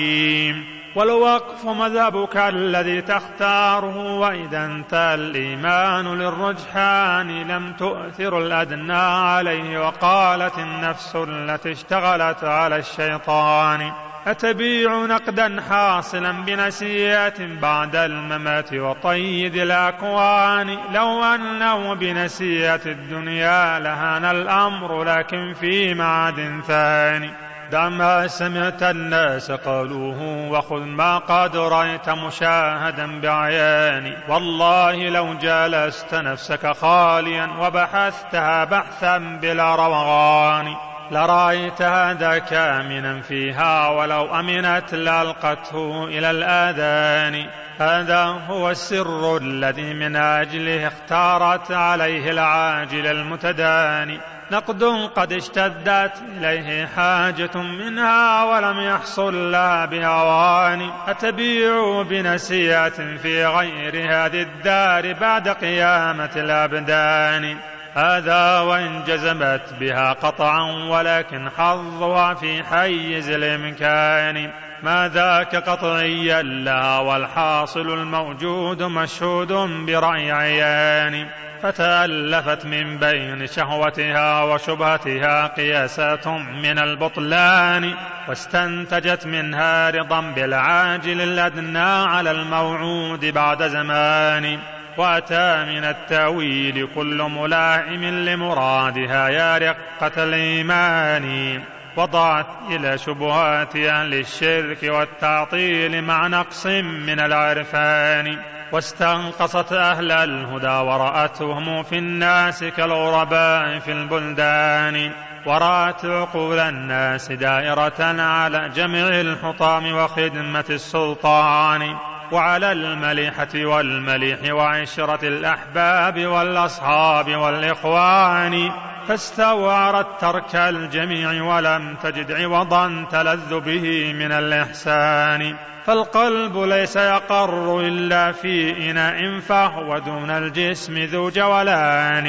[0.95, 11.73] والوقف مذهبك الذي تختاره وإذا انتهى الإيمان للرجحان لم تؤثر الأدنى عليه وقالت النفس التي
[11.73, 14.10] اشتغلت على الشيطان.
[14.27, 20.79] أتبيع نقدا حاصلا بنسيات بعد الممات وطيد الأكوان.
[20.95, 27.31] لو أنه بنسية الدنيا لهان الأمر لكن في معد ثاني.
[27.73, 34.17] دع ما سمعت الناس قالوه وخذ ما قد رأيت مشاهدا بعياني.
[34.29, 44.95] والله لو جالست نفسك خاليا وبحثتها بحثا بلا روغان لرأيت هذا كامنا فيها ولو أمنت
[44.95, 47.47] لألقته إلى الآذان.
[47.81, 54.21] هذا هو السر الذي من أجله اختارت عليه العاجل المتداني.
[54.53, 54.85] نقد
[55.17, 65.13] قد اشتدت إليه حاجة منها ولم يحصل لها بهوان أتبيع بنسية في غير هذه الدار
[65.13, 67.57] بعد قيامة الأبدان.
[67.95, 74.51] هذا وإن جزمت بها قطعا ولكن حظها في حيز الإمكان.
[74.83, 79.53] ما ذاك قطعيا لها والحاصل الموجود مشهود
[79.87, 81.27] برأي عيان.
[81.63, 86.27] فتألفت من بين شهوتها وشبهتها قياسات
[86.63, 87.95] من البطلان.
[88.29, 94.59] واستنتجت منها رضا بالعاجل الأدنى على الموعود بعد زمان.
[94.97, 101.61] وأتى من التأويل كل ملائم لمرادها يا رقة الإيمان.
[101.97, 108.39] وضعت إلى شبهات أهل الشرك والتعطيل مع نقص من العرفان.
[108.73, 115.11] واستنقصت أهل الهدى ورأتهم في الناس كالغرباء في البلدان.
[115.47, 122.10] ورأت عقول الناس دائرة على جمع الحطام وخدمة السلطان.
[122.33, 128.71] وعلى المليحة والمليح وعشرة الأحباب والأصحاب والإخوان
[129.09, 135.55] فاستوعرت ترك الجميع ولم تجد عوضا تلذ به من الإحسان.
[135.87, 142.27] فالقلب ليس يقر إلا في إناء فهو دون الجسم ذو جولان.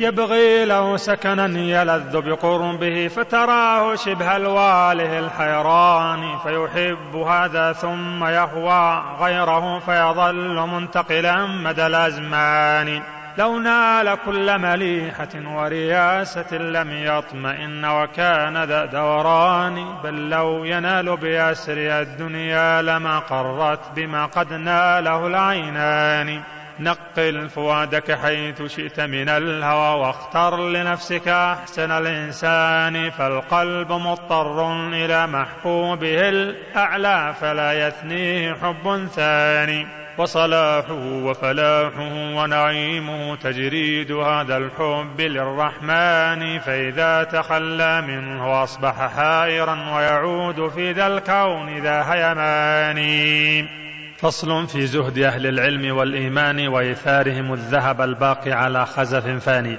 [0.00, 10.66] يبغي له سكنا يلذ بقربه فتراه شبه الواله الحيران فيحب هذا ثم يهوى غيره فيظل
[10.66, 13.02] منتقلا مدى الأزمان.
[13.38, 22.82] لو نال كل مليحة ورياسة لم يطمئن وكان ذا دوران بل لو ينال بأسر الدنيا
[22.82, 26.42] لما قرت بما قد ناله العينان.
[26.80, 37.34] نقل فؤادك حيث شئت من الهوى واختر لنفسك أحسن الإنسان فالقلب مضطر إلى محبوبه الأعلى
[37.40, 40.00] فلا يثنيه حب ثاني.
[40.20, 51.06] وصلاحه وفلاحه ونعيمه تجريد هذا الحب للرحمن فإذا تخلى منه أصبح حائرا ويعود في ذا
[51.06, 53.00] الكون ذا هيمان
[54.20, 59.78] فصل في زهد أهل العلم والإيمان وإيثارهم الذهب الباقي على خزف فاني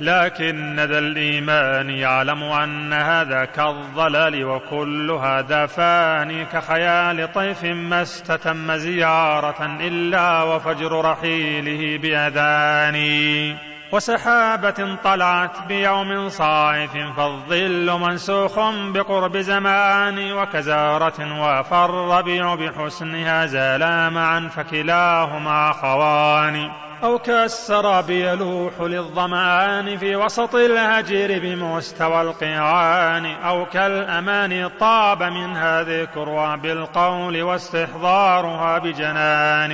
[0.00, 9.78] لكن ذا الإيمان يعلم أن هذا كالضلال وكل هذا فاني كخيال طيف ما استتم زيارة
[9.80, 13.71] إلا وفجر رحيله بأذاني.
[13.92, 25.72] وسحابة طلعت بيوم صائف فالظل منسوخ بقرب زمان وكزارة وافى الربيع بحسنها زالا معا فكلاهما
[25.72, 26.70] خوان.
[27.04, 33.26] أو كالسراب يلوح للظمآن في وسط الهجير بمستوى القيعان.
[33.26, 39.72] أو كالأمان طاب منها ذكرها بالقول واستحضارها بجنان.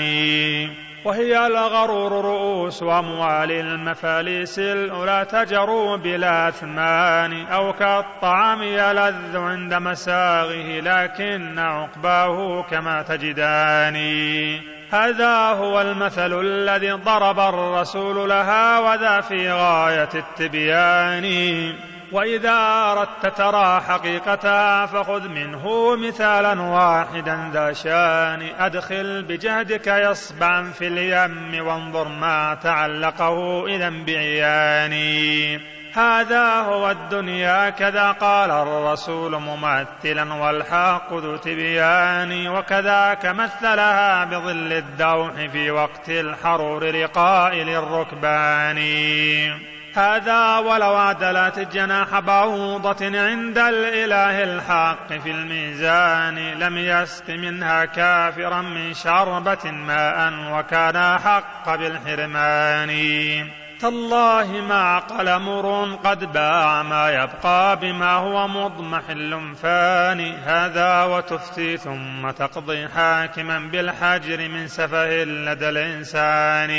[1.08, 11.58] وهي الغرور رؤوس أموال المفاليس الأولى تجروا بلا أثمان أو كالطعام يلذ عند مساغه لكن
[11.58, 13.96] عقباه كما تجدان.
[14.92, 21.24] هذا هو المثل الذي ضرب الرسول لها وذا في غاية التبيان.
[22.12, 22.56] وإذا
[22.92, 28.48] أردت ترى حقيقتها فخذ منه مثالا واحدا ذا شان.
[28.58, 35.60] أدخل بجهدك يصبعا في اليم وانظر ما تعلقه إذا بعياني
[35.94, 42.48] هذا هو الدنيا كذا قال الرسول ممثلا والحق ذو تبيان.
[42.48, 48.78] وكذاك مثلها بظل الدوح في وقت الحرور رقاء للركبان
[49.94, 58.94] هذا ولو عدلت جناح بعوضة عند الإله الحق في الميزان لم يسق منها كافرا من
[58.94, 62.88] شربة ماء وكان حق بالحرمان.
[63.80, 72.30] تالله ما عقل مر قد باع ما يبقى بما هو مضمحل فاني هذا وتفتي ثم
[72.30, 76.70] تقضي حاكما بالحجر من سفه لدى الإنسان.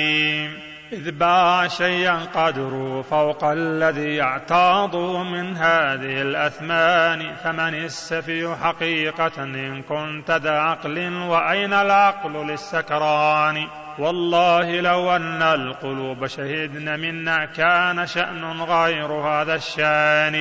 [0.94, 10.32] إذ باع شيئا قدره فوق الذي يعتاض من هذه الأثمان فمن السفي حقيقة إن كنت
[10.32, 13.68] ذا عقل وأين العقل للسكران؟
[14.00, 20.36] والله لو أن القلوب شهدن منا كان شأن غير هذا الشأن.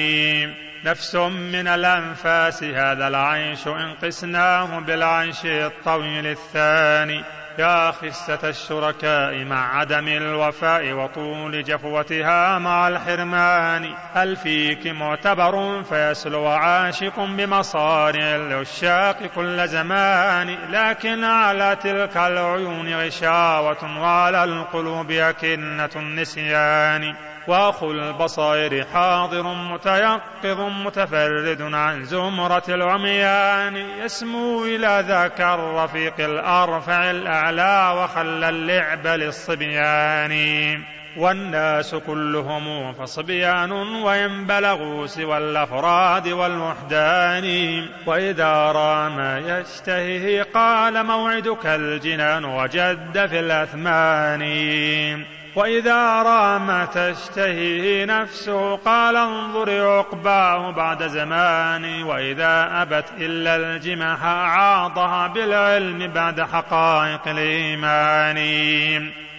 [0.85, 7.38] نفس من الأنفاس هذا العيش إن قسناه بالعيش الطويل الثاني.
[7.59, 13.95] يا خسة الشركاء مع عدم الوفاء وطول جفوتها مع الحرمان.
[14.15, 24.45] هل فيك معتبر فيسلو عاشق بمصارع العشاق كل زمان لكن على تلك العيون غشاوة وعلى
[24.45, 27.15] القلوب أكنة النسيان.
[27.49, 38.49] واخو البصائر حاضر متيقظ متفرد عن زمرة العميان يسمو إلى ذاك الرفيق الأرفع الأعلى وخلى
[38.49, 40.83] اللعب للصبيان.
[41.17, 47.87] والناس كلهم فصبيان وإن بلغوا سوى الأفراد والوحدان.
[48.07, 55.39] وإذا رأى ما يشتهيه قال موعدك الجنان وجد في الأثمان.
[55.59, 65.27] وإذا رأى ما تشتهيه نفسه قال انظري عقباه بعد زمان وإذا أبت إلا الجماح عاضها
[65.27, 68.39] بالعلم بعد حقائق الإيمان.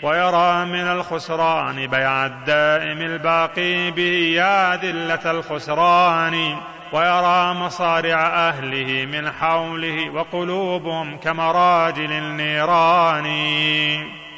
[0.03, 6.55] ويرى من الخسران بيع الدائم الباقي به يا ذلة الخسران.
[6.93, 13.25] ويرى مصارع أهله من حوله وقلوبهم كمراجل النيران.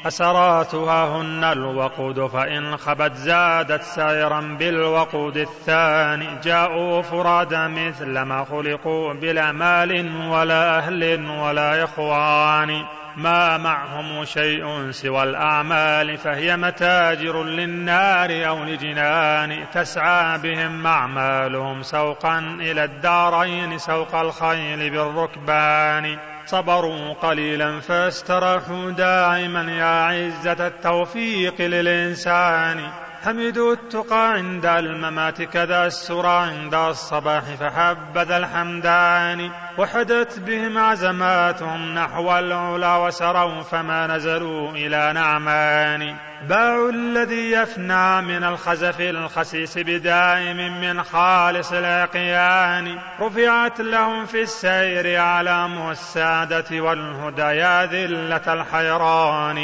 [0.06, 6.26] أسراتها هن الوقود فإن خبت زادت سائرا بالوقود الثاني.
[6.44, 12.84] جاءوا فرادا مثل ما خلقوا بلا مال ولا أهل ولا إخوان.
[13.16, 19.66] ما معهم شيء سوى الأعمال فهي متاجر للنار أو لجنان.
[19.72, 26.31] تسعى بهم أعمالهم سوقا إلى الدارين سوق الخيل بالركبان.
[26.46, 32.90] صبروا قليلا فاستراحوا دائما يا عزة التوفيق للإنسان.
[33.24, 39.50] حمدوا التقى عند الممات كذا السرى عند الصباح فحبذا الحمدان.
[39.78, 46.16] وحدت بهم عزماتهم نحو العلا وسروا فما نزلوا إلى نعمان.
[46.48, 55.90] باعوا الذي يفنى من الخزف الخسيس بدائم من خالص العقيان رفعت لهم في السير أعلام
[55.90, 59.62] السادة والهدى يا ذلة الحيران.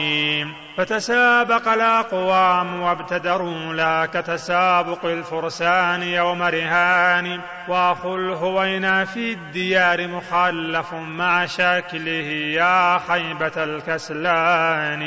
[0.76, 7.40] فتسابق الأقوام وابتدروا لا كتسابق الفرسان يوم رهان.
[7.68, 15.02] وأخو الهوينا في الديار مخلف مع شكله يا خيبة الكسلان.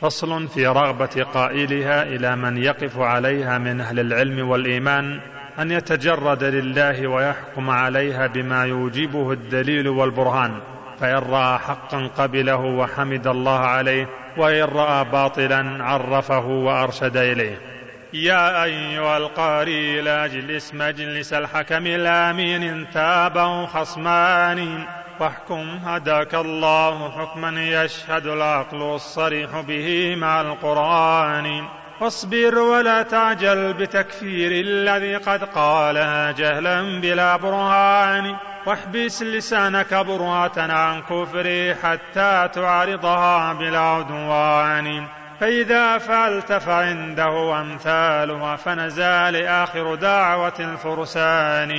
[0.00, 5.20] فصل في رغبة قائلها إلى من يقف عليها من أهل العلم والإيمان
[5.58, 10.60] أن يتجرد لله ويحكم عليها بما يوجبه الدليل والبرهان.
[11.00, 17.58] فإن رأى حقا قبله وحمد الله عليه وإن رأى باطلا عرفه وأرشد إليه.
[18.14, 24.84] يا أيها القاري لا اجلس مجلس الحكم الآمين إن تابوا خصمان.
[25.20, 31.68] واحكم هداك الله حكما يشهد العقل الصريح به مع القرآن.
[32.00, 38.36] واصبر ولا تعجل بتكفير الذي قد قالها جهلا بلا برهان.
[38.66, 45.06] واحبس لسانك برهة عن كفري حتى تعرضها بلا عدوان.
[45.40, 51.70] فإذا فعلت فعنده أمثالها فنزال آخر دعوة الفرسان.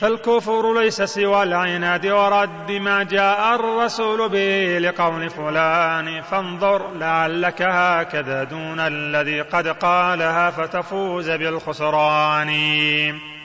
[0.00, 8.80] فالكفر ليس سوى العناد ورد ما جاء الرسول به لقول فلان فانظر لعلك هكذا دون
[8.80, 12.50] الذي قد قالها فتفوز بالخسران.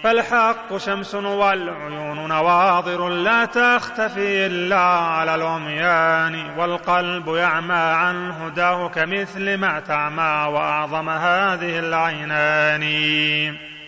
[0.03, 9.79] فالحق شمس والعيون نواظر لا تختفي إلا على العميان والقلب يعمى عن هداه كمثل ما
[9.79, 12.85] تعمى وأعظم هذه العينان.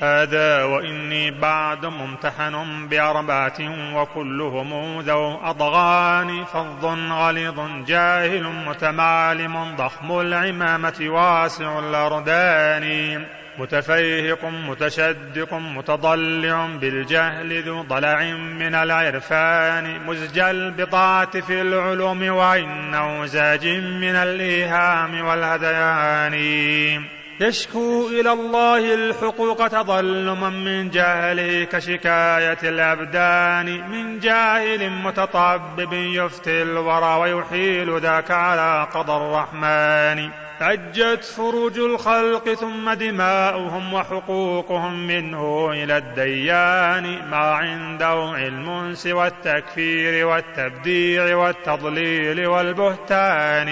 [0.01, 3.59] هذا وإني بعد ممتحن بأربعة
[3.95, 13.25] وكلهم ذو أضغان فظ غليظ جاهل متمالم ضخم العمامة واسع الأردان.
[13.59, 20.05] متفيهق متشدق متضلع بالجهل ذو ضلع من العرفان.
[20.05, 26.37] مزج البضاعة في العلوم وإنه زاج من الإيهام والهذيان
[27.39, 37.99] يشكو إلى الله الحقوق تظلما من جهله كشكاية الأبدان من جاهل متطبب يفتي الورى ويحيل
[37.99, 40.46] ذاك على قضى الرحمن.
[40.61, 51.35] عجت فروج الخلق ثم دماؤهم وحقوقهم منه إلى الديان ما عنده علم سوى التكفير والتبديع
[51.35, 53.67] والتضليل والبهتان.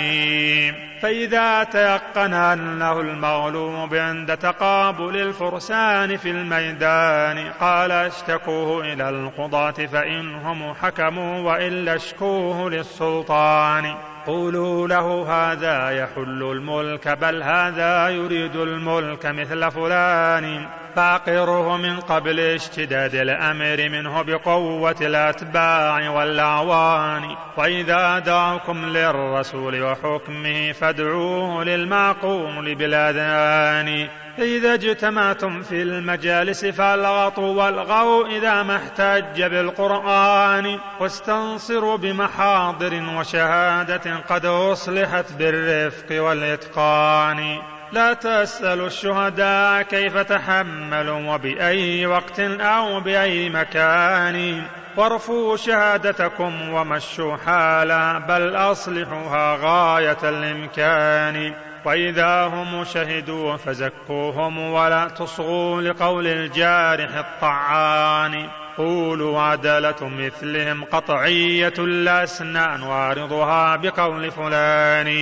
[1.02, 11.52] فإذا تيقن أنه المغلوب عند تقابل الفرسان في الميدان قال اشتكوه إلى القضاة فإنهم حكموا
[11.52, 14.15] وإلا اشكوه للسلطان.
[14.28, 20.68] قولوا له هذا يحل الملك بل هذا يريد الملك مثل فلان.
[20.96, 27.36] فاقره من قبل اشتداد الأمر منه بقوة الأتباع والأعوان.
[27.58, 34.08] وإذا دعوكم للرسول وحكمه فادعوه للمعقول بالأذان.
[34.40, 40.80] إذا اجتمعتم في المجالس فالغطوا والغوا إذا ما احتج بالقرآن.
[41.00, 47.75] واستنصروا بمحاضر وشهادة قد أصلحت بالرفق والإتقان.
[47.92, 54.64] لا تسألوا الشهداء كيف تحملوا وبأي وقت أو بأي مكان.
[54.98, 61.54] وارفوا شهادتكم ومشوا حالا بل أصلحوها غاية الإمكان.
[61.86, 68.50] وإذا هم شهدوا فزكوهم ولا تصغوا لقول الجارح الطعان.
[68.78, 75.16] قولوا عدالة مثلهم قطعية الأسنان وارضها بقول فلان.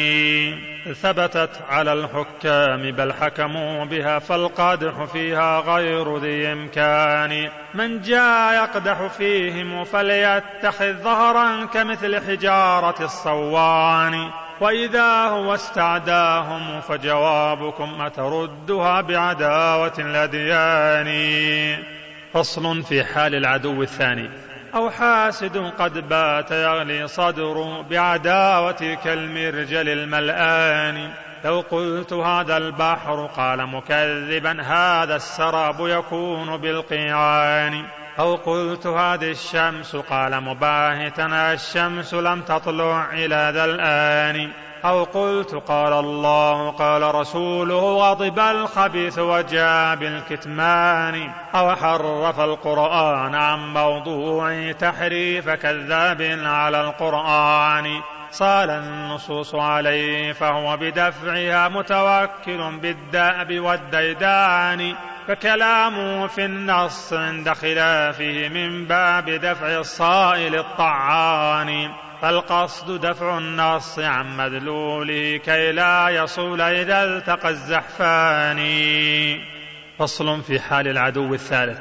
[0.94, 7.50] ثبتت على الحكام بل حكموا بها فالقادح فيها غير ذي إمكان.
[7.74, 14.30] من جاء يقدح فيهم فليتخذ ظهرا كمثل حجارة الصوان.
[14.62, 21.08] وإذا هو استعداهم فجوابكم أتردها بعداوة الأديان
[22.34, 24.30] فصل في حال العدو الثاني.
[24.76, 31.14] أو حاسد قد بات يغلي صدر بعداوة كالمرجل الملآن.
[31.46, 37.86] لو قلت هذا البحر قال مكذبا هذا السراب يكون بالقيعان.
[38.20, 44.52] أو قلت هذه الشمس قال مباهتا الشمس لم تطلع إلى ذا الآن.
[44.86, 54.72] أو قلت قال الله قال رسوله غضب الخبيث وجاء بالكتمان أو حرف القرآن عن موضوع
[54.72, 58.02] تحريف كذاب على القرآن.
[58.32, 64.96] صال النصوص عليه فهو بدفعها متوكل بالدأب والديدان.
[65.28, 71.90] فكلامه في النص عند خلافه من باب دفع الصائل الطعان.
[72.24, 78.60] فالقصد دفع النص عن مدلوله كي لا يصول إذا التقى الزحفان.
[80.00, 81.80] فصل في حال العدو الثالث.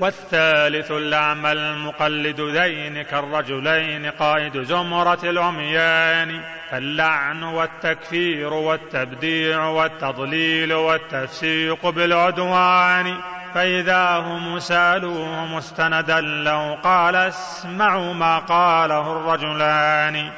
[0.00, 6.40] والثالث الأعمى المقلد ذين كالرجلين قائد زمرة العميان.
[6.70, 13.16] فاللعن والتكفير والتبديع والتضليل والتفسيق بالعدوان.
[13.54, 20.30] فإذا هم سألوه مستندا لو قال اسمعوا ما قاله الرجلان.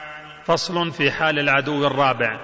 [0.47, 2.37] فصل في حال العدو الرابع.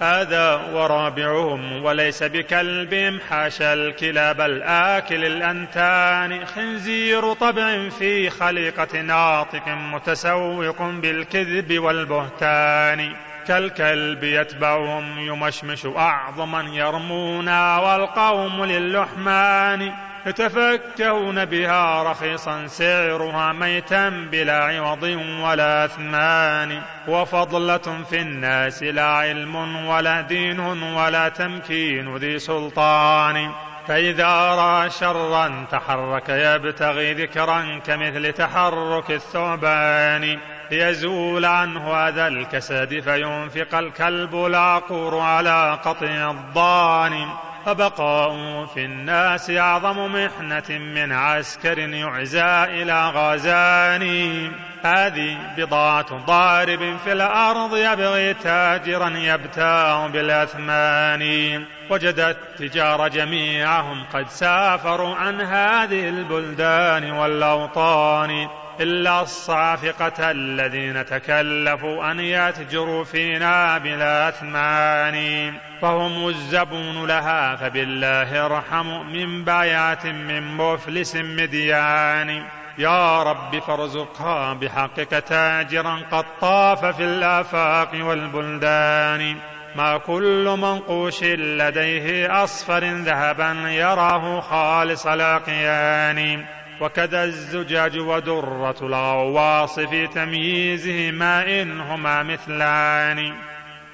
[0.00, 6.46] هذا ورابعهم وليس بكلب حاشا الكلاب الآكل الأنتان.
[6.46, 13.12] خنزير طبع في خليقة ناطق متسوق بالكذب والبهتان.
[13.46, 20.07] كالكلب يتبعهم يمشمش أعظما يرمونا والقوم للحمان.
[20.28, 25.02] يتفكهون بها رخيصا سعرها ميتا بلا عوض
[25.42, 33.50] ولا أثمان وفضلة في الناس لا علم ولا دين ولا تمكين ذي سلطان
[33.86, 40.38] فإذا رأى شرا تحرك يبتغي ذكرا كمثل تحرك الثعبان
[40.70, 47.28] ليزول عنه هذا الكسد فينفق الكلب العقور على قطع الضان
[47.66, 54.52] فبقاؤه في الناس أعظم محنة من عسكر يعزى إلى غازان.
[54.82, 61.64] هذه بضاعة ضارب في الأرض يبغي تاجرا يبتاع بالأثمان.
[61.90, 68.48] وجد التجار جميعهم قد سافروا عن هذه البلدان والأوطان.
[68.80, 75.52] إلا الصافقة الذين تكلفوا أن يتجروا فينا بلا أثمان.
[75.82, 82.42] فهم الزبون لها فبالله ارحم من بايعة من مفلس مديان
[82.78, 89.36] يا رب فارزقها بحقك تاجرا قد طاف في الآفاق والبلدان.
[89.76, 96.44] ما كل منقوش لديه أصفر ذهبا يراه خالص الأقيان
[96.80, 103.32] وكذا الزجاج ودرة الغواص في تمييزهما إن هما مثلان.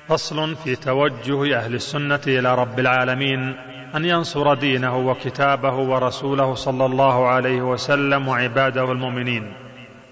[0.08, 3.56] فصل في توجه أهل السنة إلى رب العالمين
[3.96, 9.52] أن ينصر دينه وكتابه ورسوله صلى الله عليه وسلم وعباده المؤمنين.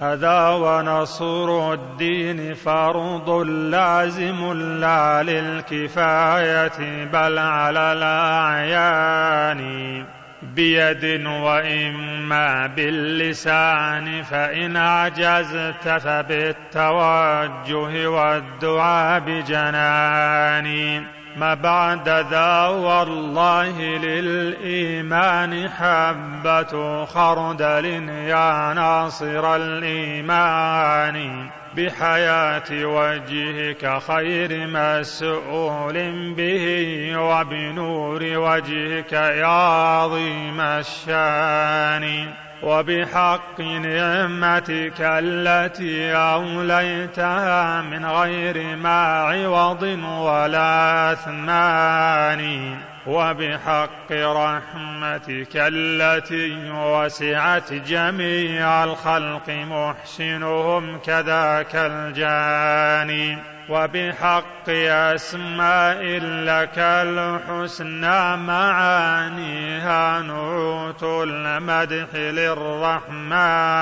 [0.00, 9.62] هذا ونصر الدين فرض لازم لا للكفاية بل على الأعيان.
[10.42, 17.30] بيد وإما باللسان فإن عجزت فبالتوجه
[18.10, 21.02] والدعاء بجنان
[21.36, 31.46] ما بعد ذا والله للإيمان حبة خردل يا ناصر الإيمان.
[31.76, 35.96] بحياة وجهك خير مسؤول
[36.34, 36.66] به
[37.16, 42.32] وبنور وجهك يا عظيم الشان
[42.62, 52.76] وبحق نعمتك التي أوليتها من غير ما عوض ولا أثمان
[53.06, 63.38] وبحق رحمتك التي وسعت جميع الخلق محسنهم كذاك الجاني
[63.68, 73.72] وبحق أسماء لك الحسنى معانيها نعوت المدح للرحمن.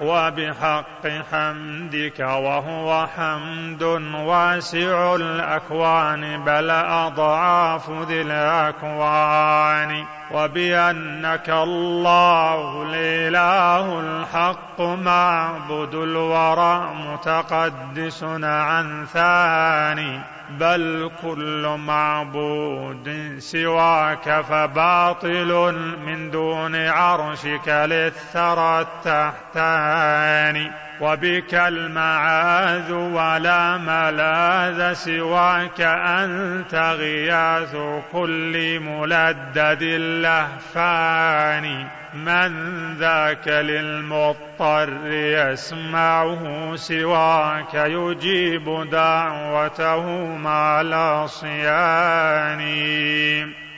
[0.00, 3.82] وبحق حمدك وهو حمد
[4.14, 20.20] واسع الأكوان بل أضعاف ذي الأكوان وبأنك الله الإله الحق معبد الورى متقدس عن ثاني.
[20.50, 25.74] بل كل معبود سواك فباطل
[26.06, 30.70] من دون عرشك للثرى التحتان.
[31.00, 37.76] وبك المعاذ ولا ملاذ سواك أنت غياث
[38.12, 52.60] كل ملدد اللهفان من ذاك للمضطر يسمعه سواك يجيب دعوته مع العصيان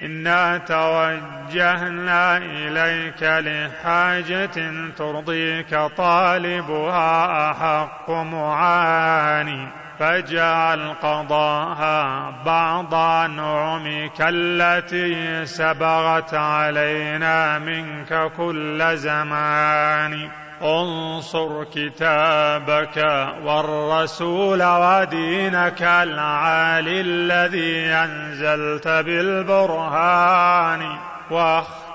[0.03, 9.86] إنا توجهنا إليك لحاجة ترضيك طالبها أحق معاني.
[9.98, 12.94] فاجعل قضاها بعض
[13.31, 20.28] نعمك التي سبغت علينا منك كل زمان.
[20.62, 23.05] انصر كتابك
[23.44, 30.98] والرسول ودينك العالي الذي أنزلت بالبرهان.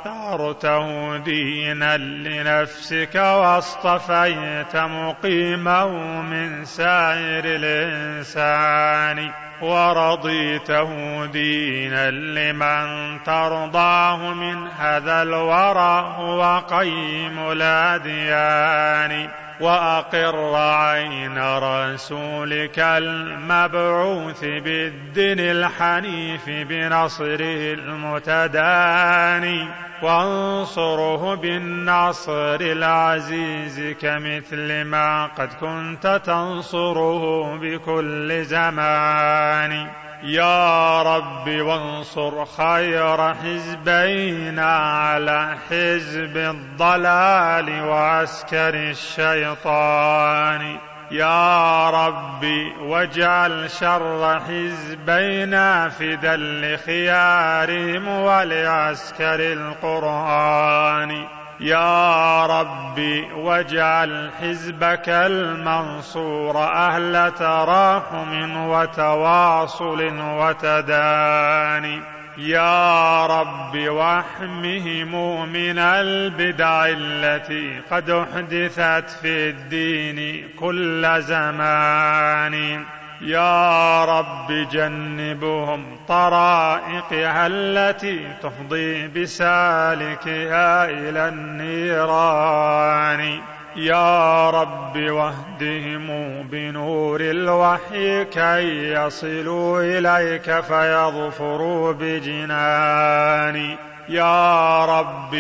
[0.06, 5.88] واخترته دينا لنفسك واصطفيت مقيمه
[6.22, 19.30] من سائر الإنسان ورضيته دينا لمن ترضاه من هذا الورى هو قيم الأديان
[19.62, 29.68] وأقر عين رسولك المبعوث بالدين الحنيف بنصره المتداني
[30.02, 39.88] وانصره بالنصر العزيز كمثل ما قد كنت تنصره بكل زمان.
[40.24, 50.78] يا رب وانصر خير حزبينا على حزب الضلال وعسكر الشيطان.
[51.12, 61.41] يا ربي واجعل شر حزبينا فدا لخيارهم ولعسكر القرآن.
[61.62, 72.02] يا ربي واجعل حزبك المنصور أهل تراحم وتواصل وتداني
[72.38, 82.86] يا رب واحمهم من البدع التي قد أحدثت في الدين كل زمان.
[83.22, 93.40] يا رب جنبهم طرائقها التي تفضي بسالكها إلى النيران.
[93.76, 96.08] يا رب واهدهم
[96.52, 103.76] بنور الوحي كي يصلوا إليك فيظفروا بجنان.
[104.10, 105.36] يا رب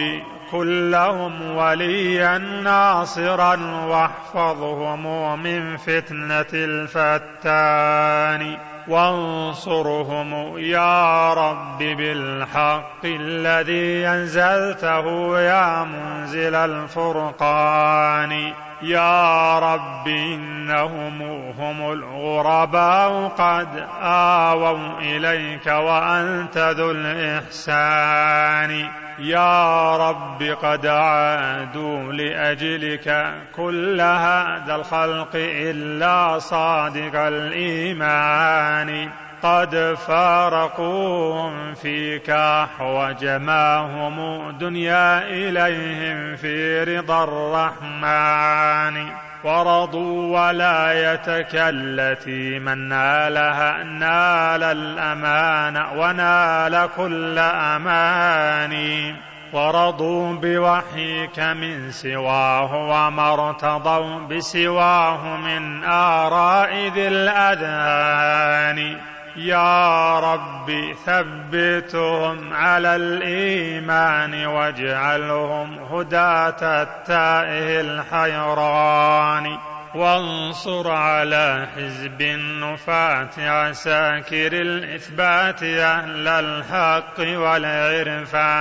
[0.52, 3.56] كن لهم وليا ناصرا
[3.86, 8.57] واحفظهم من فتنة الفتان.
[8.88, 18.53] وانصرهم يا رب بالحق الذي أنزلته يا منزل الفرقان.
[18.82, 21.22] يا رب إنهم
[21.60, 28.90] هم الغرباء قد آووا إليك وأنت ذو الإحسان.
[29.22, 39.10] يا رب قد عادوا لأجلك كل هذا الخلق إلا صادق الإيمان.
[39.43, 49.31] قد فارقوهم فيك احوج ما هم دنيا إليهم في رضا الرحمن.
[49.43, 59.15] ورضوا ولايتك التي من نالها نال الأمان ونال كل أمان.
[59.53, 68.97] ورضوا بوحيك من سواه وما ارتضوا بسواه من آراء ذي الأذهان
[69.36, 79.58] يا رب ثبتهم على الإيمان واجعلهم هداة التائه الحيران.
[79.95, 88.52] وانصر على حزب النفاة عساكر الإثبات أهل الحق والعرفان.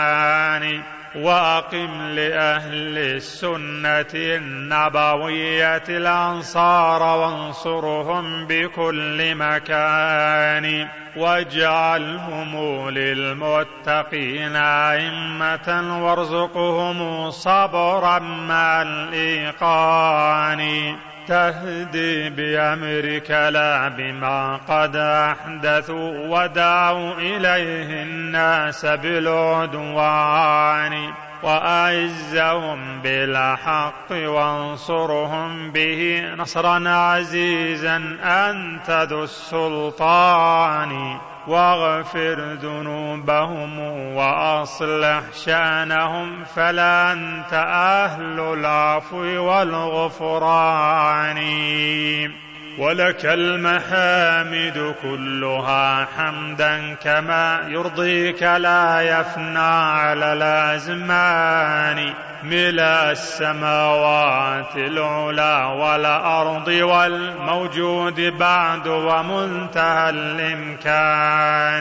[1.14, 20.60] وأقم لأهل السنة النبوية الأنصار وانصرهم بكل مكان واجعلهم للمتقين أئمة وارزقهم صبرا مع الإيقان
[21.30, 30.32] تهدي بأمرك لا بما قد أحدثوا ودعوا إليه الناس بالعدوان
[31.42, 41.18] وأعزهم بالحق وانصرهم به نصرا عزيزا أنت ذو السلطان
[41.50, 43.78] واغفر ذنوبهم
[44.14, 51.38] وأصلح شأنهم فلا أنت أهل العفو والغفران.
[52.78, 68.20] ولك المحامد كلها حمدا كما يرضيك لا يفنى على الأزمان ملا السماوات العلا والأرض والموجود
[68.20, 71.80] بعد ومنتهى الإمكان.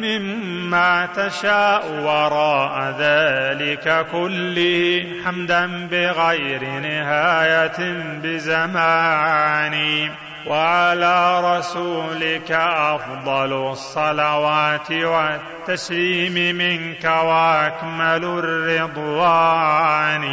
[0.00, 10.10] مما تشاء وراء ذلك كله حمدا بغير نهاية بزمان.
[10.46, 20.24] وعلى رسولك أفضل الصلوات والتسليم منك وأكمل الرضوان.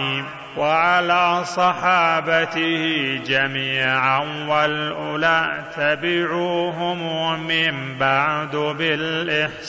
[0.58, 2.84] وعلى صحابته
[3.26, 7.00] جميعا والأولى تبعوهم
[7.48, 9.62] من بعد بالإحسان.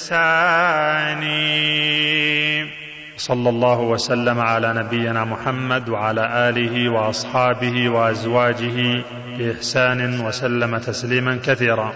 [3.17, 9.05] صلى الله وسلم على نبينا محمد وعلى آله وأصحابه وأزواجه
[9.39, 11.93] بإحسان وسلم تسليما كثيرا.